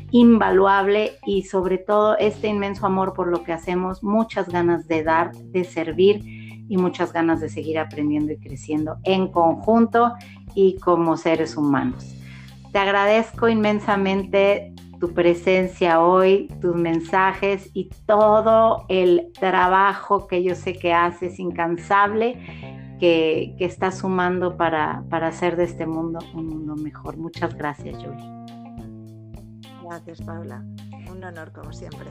invaluable 0.10 1.20
y 1.28 1.44
sobre 1.44 1.78
todo 1.78 2.18
este 2.18 2.48
inmenso 2.48 2.88
amor 2.88 3.14
por 3.14 3.28
lo 3.28 3.44
que 3.44 3.54
hacemos, 3.54 4.04
muchas 4.04 4.50
ganas 4.50 4.88
de 4.88 5.04
dar, 5.04 5.34
de 5.36 5.66
servir 5.66 6.46
y 6.68 6.78
muchas 6.78 7.14
ganas 7.14 7.42
de 7.42 7.50
seguir 7.50 7.78
aprendiendo 7.78 8.34
y 8.34 8.38
creciendo 8.38 8.98
en 9.04 9.28
conjunto 9.28 10.14
y 10.56 10.78
como 10.80 11.18
seres 11.18 11.58
humanos. 11.58 12.16
Te 12.72 12.80
agradezco 12.80 13.48
inmensamente 13.48 14.74
tu 15.00 15.14
presencia 15.14 16.02
hoy, 16.02 16.48
tus 16.62 16.76
mensajes 16.76 17.70
y 17.74 17.90
todo 18.06 18.86
el 18.90 19.32
trabajo 19.40 20.28
que 20.28 20.44
yo 20.44 20.56
sé 20.56 20.74
que 20.74 20.94
haces 20.94 21.40
incansable 21.40 22.40
que, 23.00 23.56
que 23.58 23.66
estás 23.66 24.00
sumando 24.00 24.58
para, 24.58 25.04
para 25.10 25.28
hacer 25.28 25.58
de 25.58 25.66
este 25.66 25.86
mundo 25.86 26.20
un 26.34 26.48
mundo 26.48 26.76
mejor. 26.76 27.18
Muchas 27.18 27.56
gracias, 27.56 27.96
Julie. 27.98 28.46
Gracias, 29.84 30.22
Paula. 30.22 30.64
Un 31.12 31.24
honor, 31.24 31.52
como 31.52 31.72
siempre. 31.72 32.10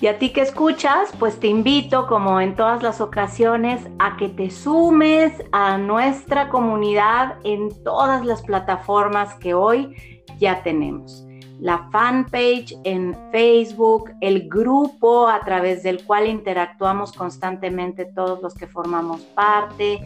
Y 0.00 0.06
a 0.06 0.18
ti 0.18 0.30
que 0.30 0.42
escuchas, 0.42 1.10
pues 1.18 1.40
te 1.40 1.48
invito, 1.48 2.06
como 2.06 2.40
en 2.40 2.54
todas 2.54 2.84
las 2.84 3.00
ocasiones, 3.00 3.84
a 3.98 4.16
que 4.16 4.28
te 4.28 4.50
sumes 4.50 5.32
a 5.50 5.76
nuestra 5.76 6.48
comunidad 6.50 7.36
en 7.42 7.70
todas 7.82 8.24
las 8.24 8.42
plataformas 8.42 9.34
que 9.34 9.54
hoy 9.54 10.22
ya 10.38 10.62
tenemos. 10.62 11.26
La 11.58 11.88
fanpage 11.90 12.76
en 12.84 13.16
Facebook, 13.32 14.12
el 14.20 14.48
grupo 14.48 15.26
a 15.26 15.40
través 15.40 15.82
del 15.82 16.04
cual 16.04 16.28
interactuamos 16.28 17.12
constantemente 17.12 18.04
todos 18.04 18.40
los 18.40 18.54
que 18.54 18.68
formamos 18.68 19.22
parte, 19.22 19.98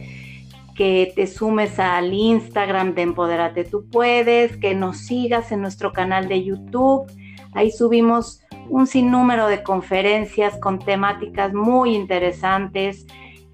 que 0.75 1.13
te 1.15 1.27
sumes 1.27 1.77
al 1.77 2.11
Instagram 2.11 2.95
de 2.95 3.03
Empoderate 3.03 3.63
Tú 3.63 3.87
Puedes, 3.91 4.57
que 4.57 4.73
nos 4.73 4.97
sigas 5.05 5.51
en 5.51 5.61
nuestro 5.61 5.93
canal 5.93 6.27
de 6.27 6.43
YouTube. 6.43 7.05
Ahí 7.53 7.69
subimos 7.69 8.42
un 8.69 8.87
sinnúmero 8.87 9.47
de 9.47 9.63
conferencias 9.63 10.57
con 10.59 10.79
temáticas 10.79 11.53
muy 11.53 11.95
interesantes. 11.95 13.05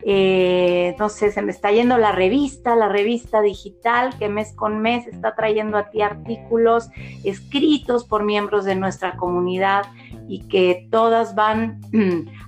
Eh, 0.04 0.95
no 0.98 1.10
sé, 1.10 1.32
se 1.32 1.41
me 1.41 1.52
está 1.52 1.72
yendo 1.72 1.98
la 1.98 2.13
revista, 2.13 2.76
la 2.76 2.88
revista 2.88 3.41
digital 3.41 4.17
que 4.17 4.30
mes 4.30 4.54
con 4.54 4.80
mes 4.80 5.06
está 5.08 5.36
trayendo 5.36 5.78
a 5.78 5.89
ti 5.89 6.02
artículos 6.02 6.89
escritos 7.26 8.06
por 8.06 8.24
miembros 8.24 8.63
de 8.63 8.76
nuestra 8.76 9.17
comunidad 9.17 9.86
y 10.30 10.48
que 10.48 10.88
todas 10.89 11.36
van 11.36 11.82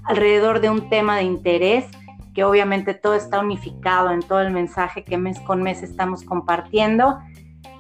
alrededor 0.06 0.62
de 0.62 0.70
un 0.70 0.90
tema 0.90 1.18
de 1.18 1.24
interés, 1.24 1.86
que 2.34 2.46
obviamente 2.46 2.94
todo 2.94 3.16
está 3.16 3.42
unificado 3.42 4.12
en 4.12 4.22
todo 4.22 4.40
el 4.40 4.52
mensaje 4.52 5.04
que 5.04 5.18
mes 5.18 5.38
con 5.42 5.62
mes 5.62 5.84
estamos 5.84 6.24
compartiendo 6.24 7.20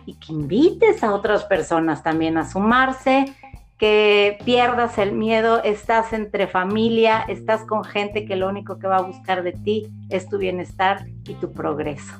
y 0.06 0.15
que 0.15 0.34
invites 0.34 1.04
a 1.04 1.13
otras 1.13 1.46
personas 1.46 2.04
también 2.04 2.38
a 2.38 2.50
sumarse 2.50 3.34
que 3.82 4.38
pierdas 4.46 5.00
el 5.00 5.12
miedo, 5.12 5.63
estás 5.63 6.13
entre 6.13 6.46
familia, 6.46 7.26
estás 7.28 7.63
con 7.63 7.84
gente 7.84 8.26
que 8.26 8.36
lo 8.36 8.48
único 8.48 8.78
que 8.78 8.86
va 8.86 8.98
a 8.98 9.02
buscar 9.02 9.41
de 9.41 9.54
ti 9.54 9.88
es 10.12 10.30
tu 10.30 10.38
bienestar 10.38 11.08
y 11.28 11.34
tu 11.34 11.52
progreso. 11.52 12.13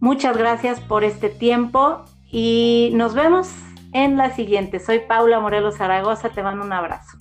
Muchas 0.00 0.36
gracias 0.36 0.78
por 0.78 1.02
este 1.02 1.30
tiempo 1.30 2.04
y 2.30 2.90
nos 2.92 3.14
vemos 3.14 3.50
en 3.94 4.18
la 4.18 4.34
siguiente. 4.34 4.80
Soy 4.80 4.98
Paula 4.98 5.40
Morelos 5.40 5.78
Zaragoza, 5.78 6.28
te 6.28 6.42
mando 6.42 6.62
un 6.62 6.74
abrazo. 6.74 7.16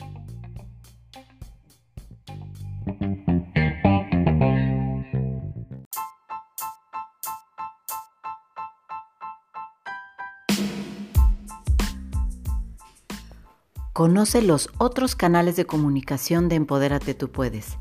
Conoce 14.00 14.42
los 14.42 14.70
otros 14.78 15.14
canales 15.14 15.58
de 15.58 15.66
comunicación 15.66 16.48
de 16.48 16.56
Empodérate 16.56 17.14
Tú 17.16 17.30
Puedes. 17.30 17.78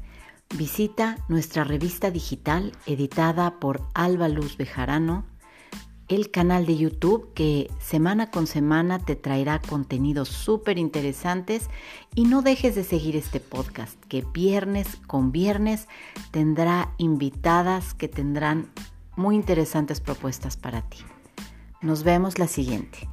Visita 0.57 1.17
nuestra 1.29 1.63
revista 1.63 2.11
digital 2.11 2.73
editada 2.87 3.61
por 3.61 3.83
Alba 3.95 4.27
Luz 4.27 4.57
Bejarano, 4.57 5.27
el 6.09 6.33
canal 6.33 6.67
de 6.67 6.77
YouTube 6.77 7.33
que 7.35 7.71
semana 7.79 8.33
con 8.33 8.49
semana 8.49 8.99
te 8.99 9.15
traerá 9.15 9.61
contenidos 9.61 10.29
súper 10.29 10.77
interesantes 10.77 11.71
y 12.17 12.25
no 12.25 12.43
dejes 12.43 12.75
de 12.75 12.83
seguir 12.83 13.15
este 13.15 13.39
podcast 13.39 13.95
que 14.07 14.23
viernes 14.23 14.97
con 15.07 15.31
viernes 15.31 15.87
tendrá 16.33 16.95
invitadas 16.99 17.95
que 17.95 18.09
tendrán 18.09 18.73
muy 19.15 19.37
interesantes 19.37 20.01
propuestas 20.01 20.57
para 20.57 20.83
ti. 20.83 20.99
Nos 21.81 22.03
vemos 22.03 22.41
la 22.41 22.49
siguiente. 22.49 23.09